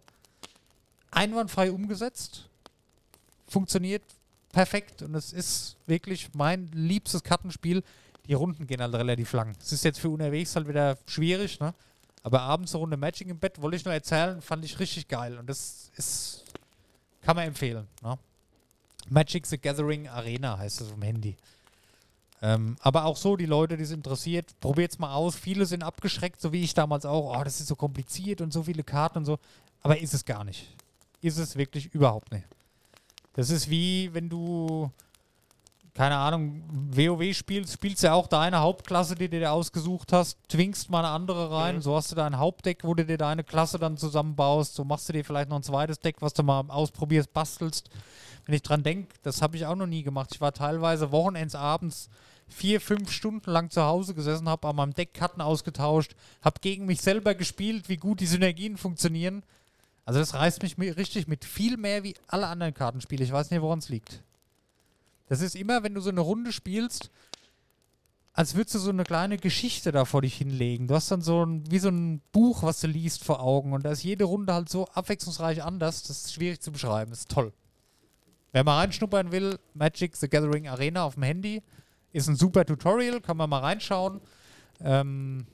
[1.10, 2.48] Einwandfrei umgesetzt,
[3.46, 4.02] funktioniert
[4.52, 7.82] perfekt und es ist wirklich mein liebstes Kartenspiel.
[8.26, 9.54] Die Runden gehen halt relativ lang.
[9.60, 11.74] Es ist jetzt für unterwegs halt wieder schwierig, ne?
[12.22, 15.38] Aber abends eine Runde Matching im Bett, wollte ich nur erzählen, fand ich richtig geil.
[15.38, 16.44] Und das ist,
[17.20, 18.18] kann man empfehlen, ne?
[19.10, 21.36] Magic the Gathering Arena heißt es dem Handy.
[22.40, 25.36] Ähm, aber auch so, die Leute, die es interessiert, probiert's mal aus.
[25.36, 27.38] Viele sind abgeschreckt, so wie ich damals auch.
[27.38, 29.38] Oh, das ist so kompliziert und so viele Karten und so.
[29.82, 30.74] Aber ist es gar nicht.
[31.22, 32.44] Ist es wirklich überhaupt nicht.
[33.34, 34.90] Das ist wie, wenn du,
[35.94, 40.90] keine Ahnung, WoW spielst, spielst ja auch deine Hauptklasse, die du dir ausgesucht hast, twingst
[40.90, 41.76] mal eine andere rein.
[41.76, 41.80] Mhm.
[41.82, 44.74] So hast du dein Hauptdeck, wo du dir deine Klasse dann zusammenbaust.
[44.74, 47.90] So machst du dir vielleicht noch ein zweites Deck, was du mal ausprobierst, bastelst
[48.46, 50.28] wenn ich dran denke, das habe ich auch noch nie gemacht.
[50.34, 52.10] Ich war teilweise wochenends abends
[52.46, 56.84] vier, fünf Stunden lang zu Hause gesessen, habe an meinem Deck Karten ausgetauscht, habe gegen
[56.84, 59.42] mich selber gespielt, wie gut die Synergien funktionieren.
[60.04, 63.24] Also das reißt mich mi- richtig mit viel mehr wie alle anderen Kartenspiele.
[63.24, 64.20] Ich weiß nicht, woran es liegt.
[65.28, 67.10] Das ist immer, wenn du so eine Runde spielst,
[68.32, 70.88] als würdest du so eine kleine Geschichte da vor dich hinlegen.
[70.88, 73.72] Du hast dann so ein, wie so ein Buch, was du liest vor Augen.
[73.72, 76.02] Und da ist jede Runde halt so abwechslungsreich anders.
[76.02, 77.10] Das ist schwierig zu beschreiben.
[77.10, 77.52] Das ist toll.
[78.52, 81.62] Wer mal reinschnuppern will, Magic the Gathering Arena auf dem Handy
[82.14, 84.20] ist ein super Tutorial, kann man mal reinschauen.
[84.80, 85.46] Ähm,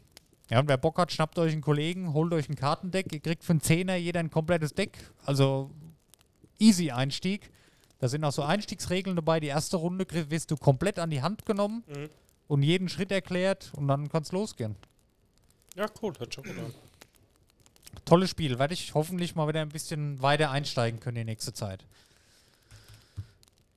[0.51, 3.13] ja, und wer Bock hat, schnappt euch einen Kollegen, holt euch ein Kartendeck.
[3.13, 4.99] Ihr kriegt für einen Zehner jeder ein komplettes Deck.
[5.25, 5.71] Also
[6.59, 7.51] easy Einstieg.
[8.01, 9.41] Da sind auch so Einstiegsregeln dabei.
[9.41, 12.09] Die erste Runde wirst du komplett an die Hand genommen Mhm.
[12.49, 14.75] und jeden Schritt erklärt und dann kann es losgehen.
[15.77, 16.13] Ja, cool.
[16.19, 16.75] Hört schon gut an.
[18.05, 18.59] Tolles Spiel.
[18.59, 21.85] Werde ich hoffentlich mal wieder ein bisschen weiter einsteigen können in nächste Zeit.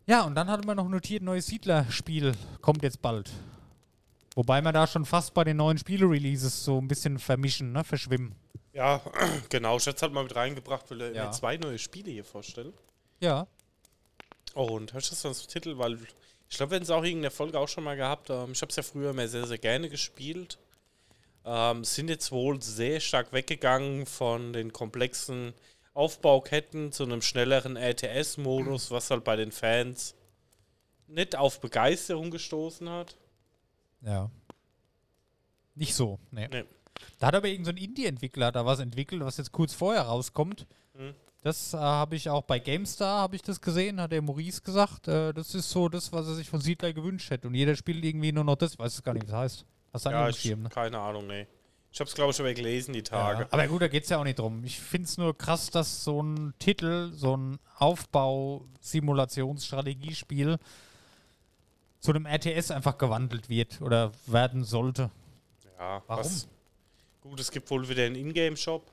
[0.05, 3.32] Ja, und dann hatte man noch notiert, neues Siedler-Spiel kommt jetzt bald.
[4.36, 7.84] Wobei wir da schon fast bei den neuen Spiele-Releases so ein bisschen vermischen, ne?
[7.84, 8.36] verschwimmen.
[8.74, 9.01] Ja,
[9.49, 9.78] genau.
[9.78, 11.26] Es halt mal mit reingebracht, will er Ja.
[11.26, 12.74] mir zwei neue Spiele hier vorstellen.
[13.19, 13.47] Ja.
[14.56, 15.78] Oh, und hast du das als Titel?
[15.78, 15.97] Weil
[16.49, 18.30] ich glaube, wir hätten es auch in der Folge auch schon mal gehabt.
[18.30, 20.60] Ähm, ich habe es ja früher immer sehr, sehr gerne gespielt.
[21.45, 25.54] Ähm, sind jetzt wohl sehr stark weggegangen von den komplexen
[25.93, 30.16] Aufbauketten zu einem schnelleren RTS-Modus, was halt bei den Fans
[31.08, 33.16] nicht auf Begeisterung gestoßen hat.
[34.01, 34.32] Ja.
[35.76, 36.47] Nicht so, ne.
[36.51, 36.64] Nee.
[37.20, 40.66] Da hat aber irgendein so ein Indie-Entwickler da was entwickelt, was jetzt kurz vorher rauskommt.
[40.93, 41.14] Mhm.
[41.44, 45.10] Das äh, habe ich auch bei GameStar, habe ich das gesehen, hat der Maurice gesagt.
[45.10, 47.50] Äh, das ist so das, was er sich von Siedler gewünscht hätte.
[47.50, 48.72] Und jeder spielt irgendwie nur noch das.
[48.74, 49.66] Ich weiß es gar nicht, was das heißt.
[49.91, 50.70] Was Ja, ja, ich, ne?
[50.70, 51.46] keine Ahnung, nee.
[51.91, 53.41] Ich habe es, glaube ich, schon mal gelesen, die Tage.
[53.41, 54.64] Ja, aber gut, da geht es ja auch nicht drum.
[54.64, 60.60] Ich finde es nur krass, dass so ein Titel, so ein Aufbau-Simulationsstrategiespiel
[62.00, 65.12] zu einem RTS einfach gewandelt wird oder werden sollte.
[65.78, 66.24] Ja, Warum?
[66.24, 66.48] Was?
[67.20, 68.93] Gut, es gibt wohl wieder einen Ingame-Shop.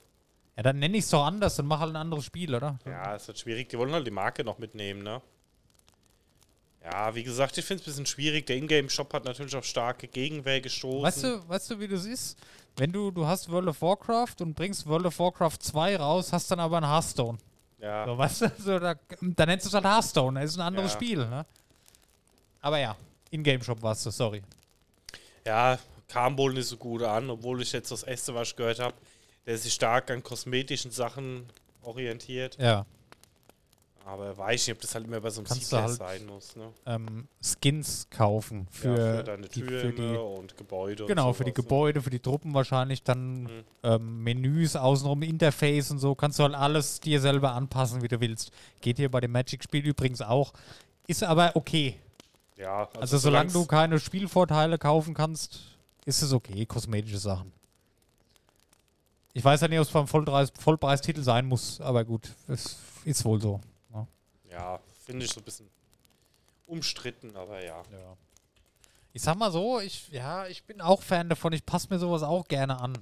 [0.57, 2.77] Ja, dann nenne ich es doch anders, dann mach halt ein anderes Spiel, oder?
[2.85, 3.69] Ja, ist halt schwierig.
[3.69, 5.21] Die wollen halt die Marke noch mitnehmen, ne?
[6.83, 8.47] Ja, wie gesagt, ich finde es ein bisschen schwierig.
[8.47, 11.03] Der Ingame-Shop hat natürlich auf starke Gegenwehr gestoßen.
[11.03, 12.37] Weißt du, weißt du, wie das ist?
[12.75, 16.49] Wenn du, du hast World of Warcraft und bringst World of Warcraft 2 raus, hast
[16.49, 17.37] dann aber ein Hearthstone.
[17.79, 20.61] Ja, So, weißt du, so, da, dann nennst du es halt Hearthstone, das ist ein
[20.67, 20.97] anderes Ja.
[20.97, 21.45] Spiel, ne?
[22.61, 22.95] Aber ja,
[23.29, 24.41] Ingame-Shop warst du, sorry.
[25.45, 25.77] ja,
[26.07, 28.93] kam wohl nicht so gut an, obwohl ich jetzt das erste, was ich gehört habe,
[29.45, 31.45] der sich stark an kosmetischen Sachen
[31.81, 32.57] orientiert.
[32.59, 32.85] Ja.
[34.03, 36.73] Aber weiß nicht, ob das halt immer bei so einem Kannst halt sein muss, ne?
[36.87, 41.05] Ähm, Skins kaufen für, ja, für deine die, Türme für die und Gebäude.
[41.05, 41.63] Genau, und für die sowas, ne?
[41.63, 43.63] Gebäude, für die Truppen wahrscheinlich dann Mhm.
[43.83, 46.15] ähm, Menüs, außenrum Interface und so.
[46.15, 48.51] Kannst du halt alles dir selber anpassen, wie du willst.
[48.81, 50.51] Geht hier bei dem Magic-Spiel übrigens auch.
[51.05, 51.99] Ist aber okay.
[52.57, 55.59] Ja, also, Also, solange du keine Spielvorteile kaufen kannst,
[56.05, 57.51] ist es okay, kosmetische Sachen.
[59.33, 63.23] Ich weiß ja nicht, ob es beim Vollpreis, Vollpreistitel sein muss, aber gut, es ist
[63.23, 63.61] wohl so.
[63.93, 64.07] Ja.
[64.49, 65.69] Ja, finde ich so ein bisschen
[66.67, 67.81] umstritten, aber ja.
[69.13, 72.23] Ich sag mal so, ich, ja, ich bin auch Fan davon, ich passe mir sowas
[72.23, 72.97] auch gerne an.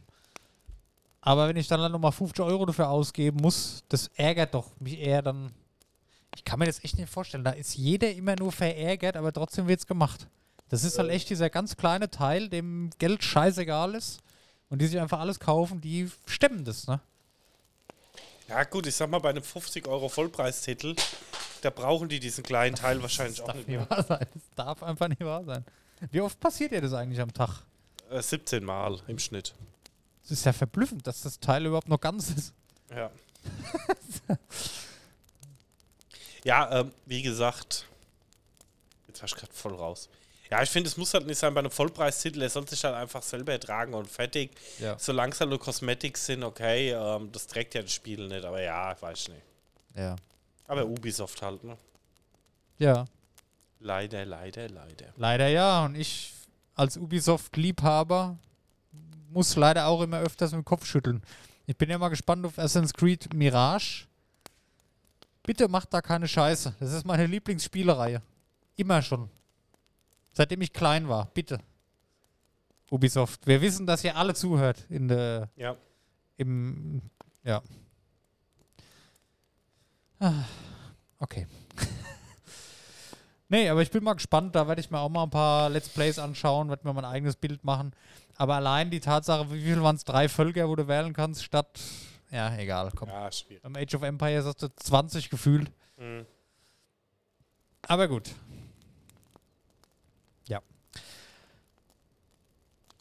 [1.22, 5.00] Aber wenn ich dann, dann nochmal 50 Euro dafür ausgeben muss, das ärgert doch mich
[5.00, 5.52] eher dann.
[6.36, 7.44] Ich kann mir das echt nicht vorstellen.
[7.44, 10.28] Da ist jeder immer nur verärgert, aber trotzdem wird es gemacht.
[10.70, 14.22] Das ist halt echt dieser ganz kleine Teil, dem Geld scheißegal ist
[14.70, 17.00] und die sich einfach alles kaufen, die stemmen das, ne?
[18.48, 20.96] Ja, gut, ich sag mal, bei einem 50 Euro Vollpreistitel,
[21.62, 23.90] da brauchen die diesen kleinen Teil wahrscheinlich auch nicht nicht mehr.
[23.90, 24.26] wahr sein.
[24.34, 25.64] Das darf einfach nicht wahr sein.
[26.12, 27.64] Wie oft passiert dir das eigentlich am Tag?
[28.10, 29.54] Äh, 17 Mal im Schnitt.
[30.24, 32.54] Es ist ja verblüffend, dass das Teil überhaupt noch ganz ist.
[32.90, 33.12] Ja.
[36.44, 37.86] ja, ähm, wie gesagt,
[39.08, 40.10] jetzt war ich gerade voll raus.
[40.50, 42.96] Ja, ich finde, es muss halt nicht sein bei einem Vollpreistitel, er soll sich halt
[42.96, 44.52] einfach selber ertragen und fertig.
[44.80, 44.98] Ja.
[44.98, 48.62] Solange es halt nur Cosmetics sind, okay, ähm, das trägt ja das Spiel nicht, aber
[48.62, 49.44] ja, weiß ich nicht.
[49.96, 50.16] Ja.
[50.68, 51.78] Aber Ubisoft halt, ne?
[52.80, 53.06] Ja.
[53.80, 55.14] Leider, leider, leider.
[55.18, 55.86] Leider ja.
[55.86, 56.34] Und ich
[56.76, 58.38] als Ubisoft-Liebhaber
[59.30, 61.22] muss leider auch immer öfters mit dem Kopf schütteln.
[61.68, 64.08] Ich bin ja mal gespannt auf Assassin's Creed Mirage.
[65.44, 66.76] Bitte macht da keine Scheiße.
[66.80, 68.22] Das ist meine Lieblingsspielereihe.
[68.76, 69.30] Immer schon.
[70.34, 71.26] Seitdem ich klein war.
[71.34, 71.60] Bitte.
[72.92, 73.46] Ubisoft.
[73.46, 75.76] Wir wissen, dass ihr alle zuhört in der Ja.
[76.38, 77.02] im
[77.44, 77.62] ja.
[80.20, 80.44] Ah,
[81.22, 81.48] Okay.
[83.50, 84.56] nee, aber ich bin mal gespannt.
[84.56, 87.36] Da werde ich mir auch mal ein paar Let's Plays anschauen, werde mir mein eigenes
[87.36, 87.94] Bild machen.
[88.38, 90.06] Aber allein die Tatsache, wie viel waren es?
[90.06, 91.80] Drei Völker, wo du wählen kannst, statt.
[92.32, 93.10] Ja, egal, komm.
[93.10, 93.62] Ja, schwierig.
[93.64, 95.72] Beim Age of Empires hast du 20 gefühlt.
[95.98, 96.26] Mhm.
[97.82, 98.30] Aber gut.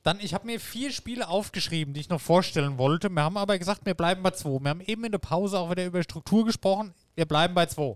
[0.09, 3.11] Dann, ich habe mir vier Spiele aufgeschrieben, die ich noch vorstellen wollte.
[3.11, 4.59] Wir haben aber gesagt, wir bleiben bei zwei.
[4.59, 6.95] Wir haben eben in der Pause auch wieder über Struktur gesprochen.
[7.15, 7.95] Wir bleiben bei zwei.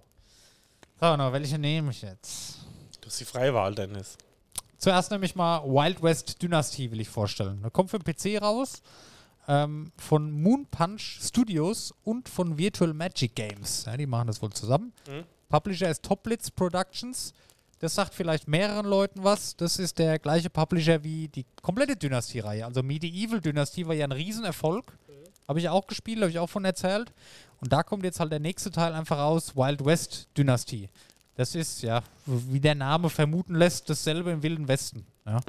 [1.00, 2.58] So, na, welche nehme ich jetzt?
[3.00, 4.18] Du hast die Freiwahl, Dennis.
[4.76, 7.62] Zuerst nämlich mal Wild West Dynasty will ich vorstellen.
[7.62, 8.82] Da kommt für den PC raus.
[9.48, 13.86] Ähm, von Moon Punch Studios und von Virtual Magic Games.
[13.86, 14.92] Ja, die machen das wohl zusammen.
[15.08, 15.24] Mhm.
[15.48, 17.32] Publisher ist Toplitz Productions.
[17.82, 19.56] Das sagt vielleicht mehreren Leuten was.
[19.56, 22.64] Das ist der gleiche Publisher wie die komplette Dynastie-Reihe.
[22.64, 24.96] Also Medieval Dynastie war ja ein Riesenerfolg.
[25.48, 27.12] Habe ich auch gespielt, habe ich auch von erzählt.
[27.60, 30.90] Und da kommt jetzt halt der nächste Teil einfach raus, Wild West Dynastie.
[31.34, 35.04] Das ist, ja, wie der Name vermuten lässt, dasselbe im Wilden Westen.
[35.26, 35.40] Ja.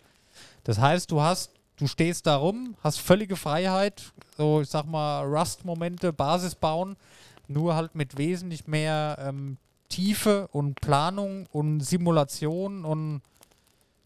[0.64, 5.22] Das heißt, du hast, du stehst da rum, hast völlige Freiheit, so ich sag mal
[5.24, 6.96] Rust-Momente, Basis bauen,
[7.48, 9.58] nur halt mit wesentlich mehr ähm,
[9.94, 13.22] Tiefe und Planung und Simulation und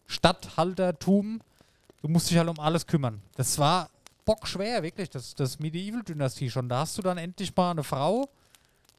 [0.06, 1.40] Stadthaltertum.
[2.02, 3.22] Du musst dich halt um alles kümmern.
[3.36, 3.88] Das war
[4.26, 6.68] bockschwer, wirklich, das, das Medieval-Dynastie schon.
[6.68, 8.28] Da hast du dann endlich mal eine Frau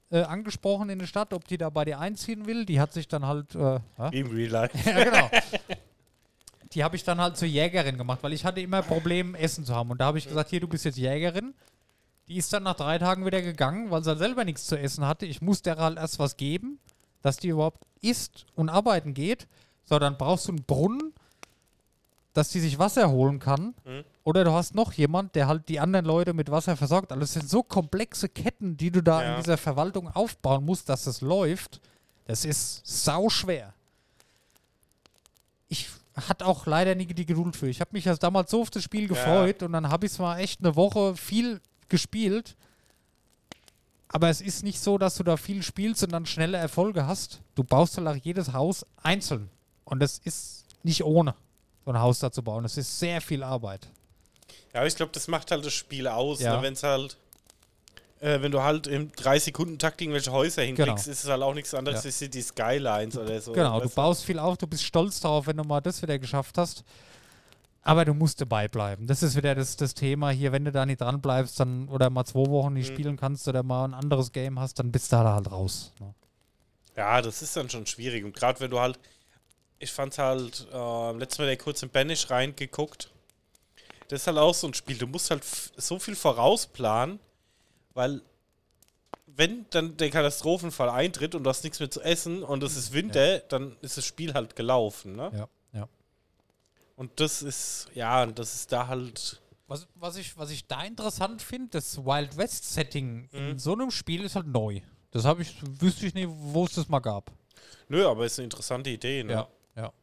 [0.10, 2.66] äh, angesprochen in der Stadt, ob die da bei dir einziehen will.
[2.66, 3.54] Die hat sich dann halt.
[3.54, 3.80] Äh,
[4.12, 4.76] im Real Life.
[4.90, 5.30] ja, genau.
[6.74, 9.76] Die habe ich dann halt zur Jägerin gemacht, weil ich hatte immer Probleme, Essen zu
[9.76, 9.92] haben.
[9.92, 11.54] Und da habe ich gesagt, hier, du bist jetzt Jägerin.
[12.30, 15.05] Die ist dann nach drei Tagen wieder gegangen, weil sie halt selber nichts zu essen
[15.05, 15.25] hatte.
[15.25, 16.80] Ich musste der halt erst was geben,
[17.23, 19.47] dass die überhaupt isst und arbeiten geht.
[19.86, 21.11] So, dann brauchst du einen Brunnen,
[22.34, 23.73] dass die sich Wasser holen kann.
[23.84, 24.03] Mhm.
[24.23, 27.11] Oder du hast noch jemand, der halt die anderen Leute mit Wasser versorgt.
[27.11, 29.32] Also es sind so komplexe Ketten, die du da Ja.
[29.32, 31.82] in dieser Verwaltung aufbauen musst, dass das läuft.
[32.25, 33.73] Das ist sau schwer.
[35.67, 37.69] Ich hat auch leider nie die Geduld für.
[37.69, 40.19] Ich habe mich erst damals so auf das Spiel gefreut und dann habe ich es
[40.19, 41.59] mal echt eine Woche viel
[41.90, 42.56] gespielt.
[44.08, 47.42] Aber es ist nicht so, dass du da viel spielst und dann schnelle Erfolge hast.
[47.56, 49.50] Du baust halt auch jedes Haus einzeln.
[49.86, 51.36] Und das ist nicht ohne,
[51.86, 52.64] so ein Haus da zu bauen.
[52.64, 53.88] Das ist sehr viel Arbeit.
[54.74, 56.58] Ja, aber ich glaube, das macht halt das Spiel aus, Ja.
[56.58, 56.64] ne?
[56.64, 57.18] wenn es halt,
[58.20, 61.12] äh, wenn du halt im 3-Sekunden-Takt irgendwelche Häuser hinkriegst, Genau.
[61.12, 62.08] ist es halt auch nichts anderes Ja.
[62.10, 63.52] als die Skylines oder so.
[63.52, 66.58] Genau, du baust viel auf, du bist stolz darauf, wenn du mal das wieder geschafft
[66.58, 66.84] hast.
[67.90, 69.08] Aber du musst dabei bleiben.
[69.08, 72.10] Das ist wieder das, das Thema hier, wenn du da nicht dran bleibst, dann oder
[72.10, 72.94] mal zwei Wochen nicht Mhm.
[72.94, 75.94] spielen kannst oder mal ein anderes Game hast, dann bist du da halt raus.
[76.00, 76.14] Ne?
[76.96, 78.24] Ja, das ist dann schon schwierig.
[78.26, 79.00] Und gerade wenn du halt,
[79.80, 83.12] ich fand halt, äh, letztes Mal der kurz in Banish reingeguckt.
[84.10, 84.98] Das ist halt auch so ein Spiel.
[84.98, 85.44] Du musst halt
[85.78, 87.20] so viel vorausplanen,
[87.94, 88.22] weil
[89.26, 92.92] wenn dann der Katastrophenfall eintritt und du hast nichts mehr zu essen und es ist
[92.94, 95.16] Winter, dann ist das Spiel halt gelaufen.
[95.16, 95.30] Ne?
[95.34, 95.48] Ja, ja.
[97.00, 99.41] Und das ist, ja, das ist da halt.
[99.68, 103.58] Was, was, ich, was ich da interessant finde, das Wild West-Setting in Mhm.
[103.58, 104.82] so einem Spiel ist halt neu.
[105.12, 107.32] Das habe ich, wüsste ich nicht, wo es das mal gab.
[107.88, 109.32] Nö, aber ist eine interessante Idee, ne?
[109.32, 109.47] Ja,
[109.78, 109.93] ja.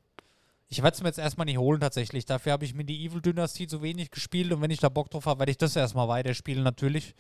[0.69, 2.25] Ich werde es mir jetzt erstmal nicht holen tatsächlich.
[2.25, 5.41] Dafür habe ich Medieval Dynasty zu wenig gespielt und wenn ich da Bock drauf habe,
[5.41, 7.15] werde ich das erstmal weiterspielen natürlich.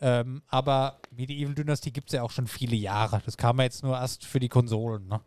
[0.00, 3.20] Ähm, aber Medieval Dynasty gibt es ja auch schon viele Jahre.
[3.26, 5.06] Das kam ja jetzt nur erst für die Konsolen.
[5.06, 5.20] Ne?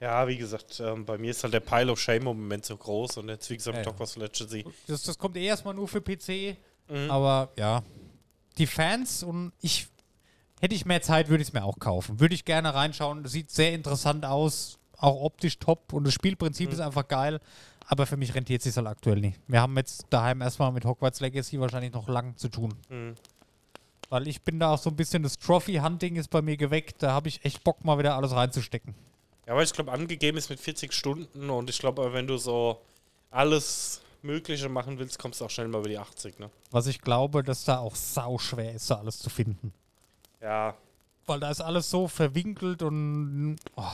[0.00, 2.76] Ja, wie gesagt, ähm, bei mir ist halt der Pile of Shame im Moment so
[2.76, 3.90] groß und jetzt, wie gesagt, Ja, ja.
[3.90, 4.64] Hogwarts Legacy.
[4.86, 6.56] Das, das kommt eh erstmal nur für PC.
[6.88, 7.10] Mhm.
[7.10, 7.82] Aber ja,
[8.58, 9.88] die Fans und ich,
[10.60, 12.20] hätte ich mehr Zeit, würde ich es mir auch kaufen.
[12.20, 13.22] Würde ich gerne reinschauen.
[13.22, 17.40] Das sieht sehr interessant aus, auch optisch top und das Spielprinzip ist einfach geil.
[17.86, 19.38] Aber für mich rentiert es sich halt aktuell nicht.
[19.46, 22.74] Wir haben jetzt daheim erstmal mit Hogwarts Legacy wahrscheinlich noch lang zu tun.
[22.88, 23.14] Mhm.
[24.08, 27.02] Weil ich bin da auch so ein bisschen, das Trophy-Hunting ist bei mir geweckt.
[27.02, 28.94] Da habe ich echt Bock, mal wieder alles reinzustecken.
[29.46, 32.80] Ja, weil ich glaube, angegeben ist mit 40 Stunden und ich glaube, wenn du so
[33.30, 36.50] alles Mögliche machen willst, kommst du auch schnell mal über die 80, ne?
[36.70, 39.72] Was ich glaube, dass da auch sau schwer ist, da alles zu finden.
[40.40, 40.74] Ja,
[41.26, 43.92] Weil da ist alles so verwinkelt und oh,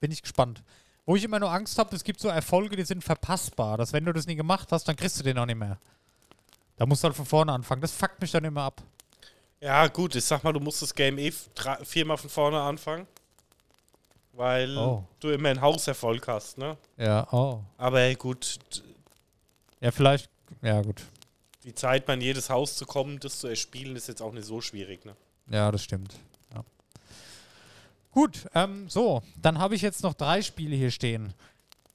[0.00, 0.62] bin ich gespannt.
[1.06, 3.76] Wo ich immer nur Angst habe, es gibt so Erfolge, die sind verpassbar.
[3.76, 5.78] Dass wenn du das nie gemacht hast, dann kriegst du den auch nicht mehr.
[6.76, 7.80] Da musst du halt von vorne anfangen.
[7.82, 8.82] Das fuckt mich dann immer ab.
[9.60, 11.32] ja gut, ich sag mal, du musst das Game eh
[11.82, 13.06] viermal von vorne anfangen,
[14.40, 15.04] weil Oh.
[15.20, 16.76] du immer einen Hauserfolg hast, ne?
[16.96, 17.60] Ja, oh.
[17.76, 18.58] Aber gut,
[19.82, 20.28] Ja, vielleicht.
[20.62, 21.02] Ja, gut.
[21.64, 24.60] die Zeit, in jedes Haus zu kommen, das zu erspielen, ist jetzt auch nicht so
[24.62, 25.14] schwierig, ne?
[25.50, 26.14] Ja, das stimmt.
[26.54, 26.64] Ja.
[28.12, 31.34] Gut, ähm, so, dann habe ich jetzt noch drei Spiele hier stehen.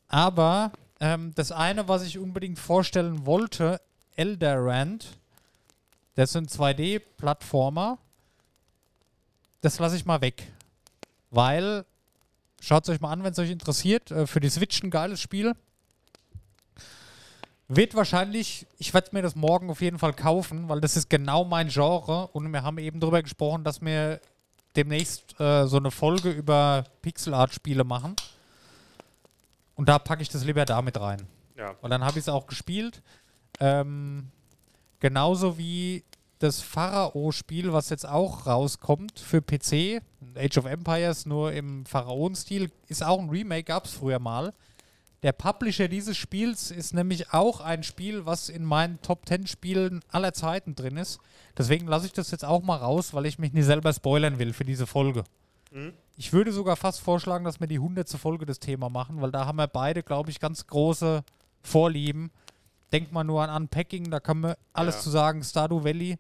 [0.08, 3.82] Aber ähm, das eine, was ich unbedingt vorstellen wollte,
[4.16, 5.08] Elderand,
[6.16, 7.98] das sind 2D-Plattformer.
[9.62, 10.52] Das lasse ich mal weg.
[11.32, 11.86] Weil,
[12.66, 15.22] schaut es euch mal an, wenn es euch interessiert, äh, für die Switch ein geiles
[15.22, 15.56] Spiel.
[17.68, 21.46] Wird wahrscheinlich, ich werde mir das morgen auf jeden Fall kaufen, weil das ist genau
[21.46, 24.20] mein Genre und wir haben eben darüber gesprochen, dass wir
[24.76, 28.16] demnächst äh, so eine Folge über Pixel-Art-Spiele machen.
[29.76, 31.28] Und da packe ich das lieber damit rein.
[31.58, 31.76] Ja.
[31.82, 33.02] Und dann habe ich es auch gespielt.
[33.60, 34.30] Ähm,
[35.00, 36.04] genauso wie
[36.40, 40.02] das Pharao-Spiel, was jetzt auch rauskommt für PC.
[40.36, 42.72] Age of Empires nur im Pharaon-Stil.
[42.88, 44.54] Ist auch ein Remake, gab es früher mal.
[45.24, 50.02] Der Publisher dieses Spiels ist nämlich auch ein Spiel, was in meinen Top 10 Spielen
[50.10, 51.20] aller Zeiten drin ist.
[51.58, 54.54] Deswegen lasse ich das jetzt auch mal raus, weil ich mich nicht selber spoilern will
[54.54, 55.24] für diese Folge.
[55.72, 55.94] Mhm.
[56.18, 58.08] Ich würde sogar fast vorschlagen, dass wir die 100.
[58.12, 61.24] Folge das Thema machen, weil da haben wir beide, glaube ich, ganz große
[61.64, 62.30] Vorlieben.
[62.92, 65.02] Denk mal nur an Unpacking, da kann man alles Ja.
[65.02, 65.44] zu sagen.
[65.44, 66.18] Stardew Valley,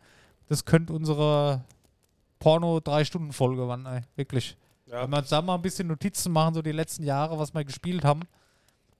[0.47, 1.63] das könnte unsere
[2.39, 4.01] Porno-3-Stunden-Folge werden, ey.
[4.15, 4.57] Wirklich.
[4.87, 5.03] Ja.
[5.03, 7.63] Wenn wir uns da mal ein bisschen Notizen machen, so die letzten Jahre, was wir
[7.63, 8.21] gespielt haben.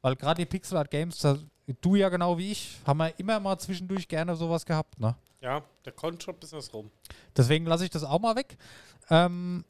[0.02, 1.38] Weil gerade die Pixel Art Games, da,
[1.82, 5.16] du ja genau wie ich, haben wir immer mal zwischendurch gerne sowas gehabt, ne?
[5.42, 6.90] ja, der Contract ist was rum.
[7.38, 8.58] Deswegen lasse ich das auch mal weg.
[9.12, 9.64] Ähm,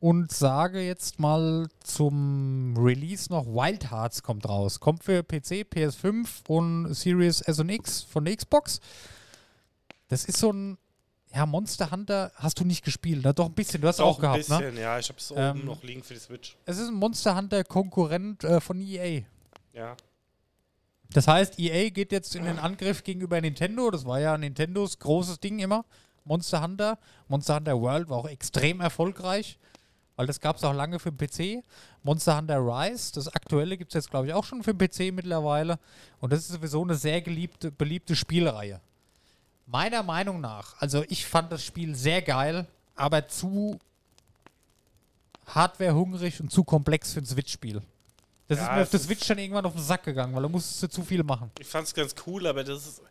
[0.00, 4.80] und sage jetzt mal zum Release noch Wild Hearts kommt raus.
[4.80, 8.80] Kommt für PC, PS5 und Series S und X von der Xbox.
[10.08, 10.78] Das ist so ein
[11.32, 13.32] ja, Monster Hunter hast du nicht gespielt, ne?
[13.32, 14.58] Doch ein bisschen, du hast auch ein gehabt, ne?
[14.58, 14.98] bisschen, ja.
[14.98, 16.56] Ich habe es oben Ähm, noch liegen für die Switch.
[16.64, 19.22] Es ist ein Monster Hunter Konkurrent äh, von EA.
[19.72, 19.96] Ja.
[21.12, 23.90] Das heißt, EA geht jetzt in den Angriff gegenüber Nintendo.
[23.90, 25.84] Das war ja Nintendos großes Ding immer.
[26.24, 26.98] Monster Hunter.
[27.28, 29.58] Monster Hunter World war auch extrem erfolgreich,
[30.20, 31.64] weil das gab es auch lange für den PC.
[32.02, 35.14] Monster Hunter Rise, das aktuelle gibt es jetzt, glaube ich, auch schon für den PC
[35.14, 35.78] mittlerweile.
[36.20, 38.82] Und das ist sowieso eine sehr geliebte, beliebte Spielreihe.
[39.64, 42.66] Meiner Meinung nach, also ich fand das Spiel sehr geil,
[42.96, 43.78] aber zu
[45.46, 47.80] hardwarehungrig und zu komplex für ein Switch-Spiel.
[48.46, 50.50] Das Ja, ist mir auf der Switch dann irgendwann auf den Sack gegangen, weil da
[50.50, 51.50] musstest du zu viel machen.
[51.58, 53.02] Ich fand es ganz cool, aber das ist,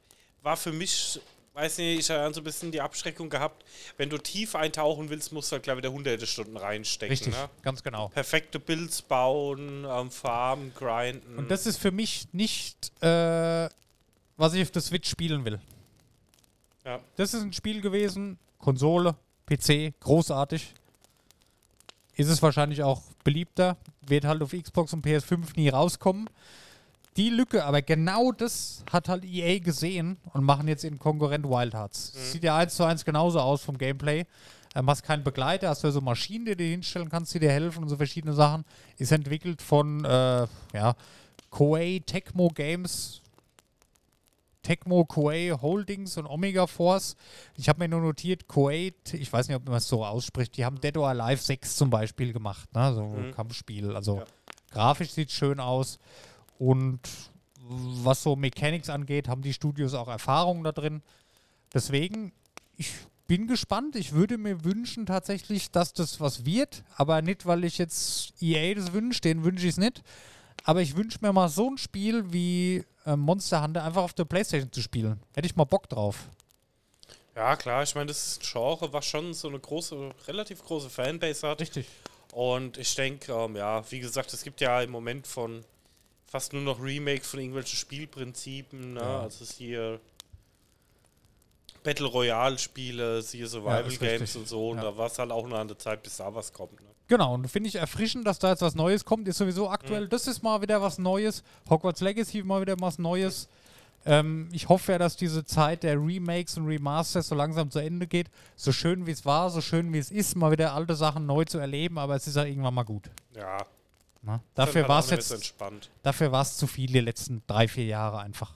[0.43, 1.19] war für mich,
[1.59, 3.65] weiß nicht, ich habe so ein bisschen die Abschreckung gehabt,
[3.97, 7.11] wenn du tief eintauchen willst, musst du halt gleich wieder hunderte Stunden reinstecken.
[7.11, 7.49] Richtig, Ne?
[7.61, 8.09] ganz genau.
[8.09, 11.37] Perfekte Builds bauen, ähm, farmen, grinden.
[11.37, 13.69] Und das ist für mich nicht, äh,
[14.37, 15.59] was ich auf der Switch spielen will.
[16.85, 16.99] ja.
[17.17, 20.73] Das ist ein Spiel gewesen, Konsole, PC, großartig.
[22.15, 26.29] Ist es wahrscheinlich auch beliebter, wird halt auf Xbox und PS5 nie rauskommen.
[27.19, 31.73] Die Lücke, aber genau das hat halt EA gesehen und machen jetzt in Konkurrent Wild
[31.73, 32.13] Hearts.
[32.31, 34.25] Sieht ja eins zu eins genauso aus vom Gameplay.
[34.73, 37.51] Ähm, hast keinen Begleiter, hast ja so Maschinen, die du dir hinstellen kannst, die dir
[37.51, 38.63] helfen und so verschiedene Sachen.
[38.97, 40.95] Ist entwickelt von äh, ja,
[41.49, 43.21] Koei Tecmo Games,
[44.63, 47.17] Tecmo, Koei Holdings und Omega Force.
[47.57, 50.63] Ich habe mir nur notiert, Koei, ich weiß nicht, ob man es so ausspricht, die
[50.63, 52.93] haben Dead or Alive 6 zum Beispiel gemacht, ne?
[52.93, 53.31] so ein Mhm.
[53.33, 53.93] Kampfspiel.
[53.93, 54.23] Also Ja.
[54.71, 55.99] grafisch sieht schön aus
[56.59, 56.99] und
[57.61, 61.01] was so Mechanics angeht, haben die Studios auch Erfahrungen da drin.
[61.73, 62.31] Deswegen,
[62.77, 62.91] ich
[63.27, 63.95] bin gespannt.
[63.95, 68.73] Ich würde mir wünschen tatsächlich, dass das was wird, aber nicht, weil ich jetzt EA
[68.73, 70.03] das wünsche, den wünsche ich es nicht.
[70.63, 74.25] Aber ich wünsche mir mal so ein Spiel wie äh, Monster Hunter einfach auf der
[74.25, 75.19] Playstation zu spielen.
[75.33, 76.29] Hätte ich mal Bock drauf.
[77.35, 80.89] ja, klar, ich meine, das ist ein Genre, was schon so eine große, relativ große
[80.89, 81.61] Fanbase hat.
[81.61, 81.87] Richtig.
[82.33, 85.63] Und ich denke, ähm, ja, wie gesagt, es gibt ja im Moment von
[86.29, 88.93] fast nur noch Remakes von irgendwelchen Spielprinzipen.
[88.93, 88.99] Ne?
[88.99, 89.21] Ja.
[89.21, 89.99] Also es ist hier
[91.83, 94.69] Battle Royale-Spiele, siehe Survival ist Games und so.
[94.69, 94.83] Und Ja.
[94.83, 96.73] da war es halt auch noch an der Zeit, bis da was kommt.
[96.81, 96.87] Ne?
[97.07, 99.27] Genau, und finde ich erfrischend, dass da jetzt was Neues kommt.
[99.27, 100.07] Ist sowieso aktuell.
[100.07, 101.43] Das ist mal wieder was Neues.
[101.69, 103.47] Hogwarts Legacy mal wieder was Neues.
[104.05, 108.05] Ähm, ich hoffe ja, dass diese Zeit der Remakes und Remasters so langsam zu Ende
[108.07, 108.27] geht.
[108.55, 111.43] So schön wie es war, so schön wie es ist, mal wieder alte Sachen neu
[111.45, 113.09] zu erleben, aber es ist ja irgendwann mal gut.
[113.35, 113.57] Ja,
[114.21, 114.41] Ne?
[114.53, 115.89] dann Dafür war es jetzt, entspannt.
[116.03, 118.53] dafür war es zu viel die letzten drei, vier Jahre einfach.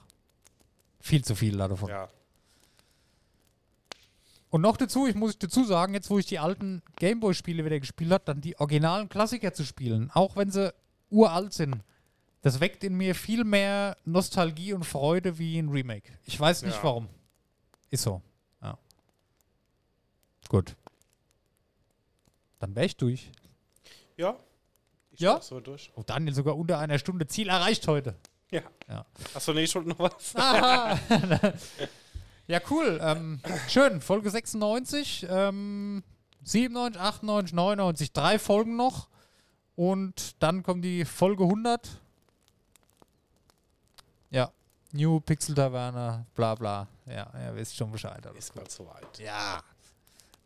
[1.00, 1.88] Viel zu viel davon.
[1.88, 2.08] Ja.
[4.50, 8.12] Und noch dazu, ich muss dazu sagen, jetzt wo ich die alten Gameboy-Spiele wieder gespielt
[8.12, 10.72] habe, dann die originalen Klassiker zu spielen, auch wenn sie
[11.10, 11.82] uralt sind,
[12.42, 16.12] das weckt in mir viel mehr Nostalgie und Freude wie ein Remake.
[16.24, 16.84] Ich weiß nicht Ja.
[16.84, 17.08] warum.
[17.90, 18.20] Ist so.
[18.62, 18.78] Ja.
[20.48, 20.76] Gut.
[22.58, 23.30] Dann wäre ich durch.
[24.16, 24.36] Ja.
[25.14, 25.40] Ich Ja?
[25.40, 25.90] So durch.
[25.94, 27.26] Oh, Daniel, sogar unter einer Stunde.
[27.26, 28.16] Ziel erreicht heute.
[28.50, 28.62] Ja.
[28.88, 29.06] Ja.
[29.32, 30.34] Achso, nee, ich wollte noch was.
[32.46, 32.98] Ja, cool.
[33.02, 34.02] Ähm, schön.
[34.02, 36.04] Folge 96, ähm,
[36.42, 38.12] 97, 98, 99.
[38.12, 39.08] Drei Folgen noch.
[39.76, 41.88] Und dann kommt die Folge 100.
[44.30, 44.50] Ja.
[44.92, 46.86] New Pixel Taverne, bla bla.
[47.06, 48.24] Ja, ihr wisst schon Bescheid.
[48.36, 49.18] Ist mal soweit.
[49.18, 49.62] ja.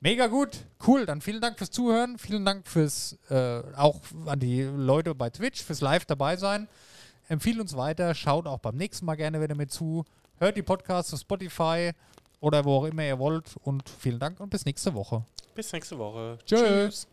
[0.01, 0.65] Mega gut.
[0.87, 1.07] Cool.
[1.07, 2.19] Dann vielen Dank fürs Zuhören.
[2.19, 6.69] Vielen Dank fürs, äh, auch an die Leute bei Twitch, fürs Live dabei sein.
[7.29, 8.15] Empfiehlt uns weiter.
[8.15, 10.05] Schaut auch beim nächsten Mal gerne wieder mit zu.
[10.39, 11.91] Hört die Podcasts auf Spotify
[12.41, 13.57] oder wo auch immer ihr wollt.
[13.65, 15.25] Und vielen Dank und bis nächste Woche.
[15.55, 16.39] Bis nächste Woche.
[16.47, 17.09] Tschüss.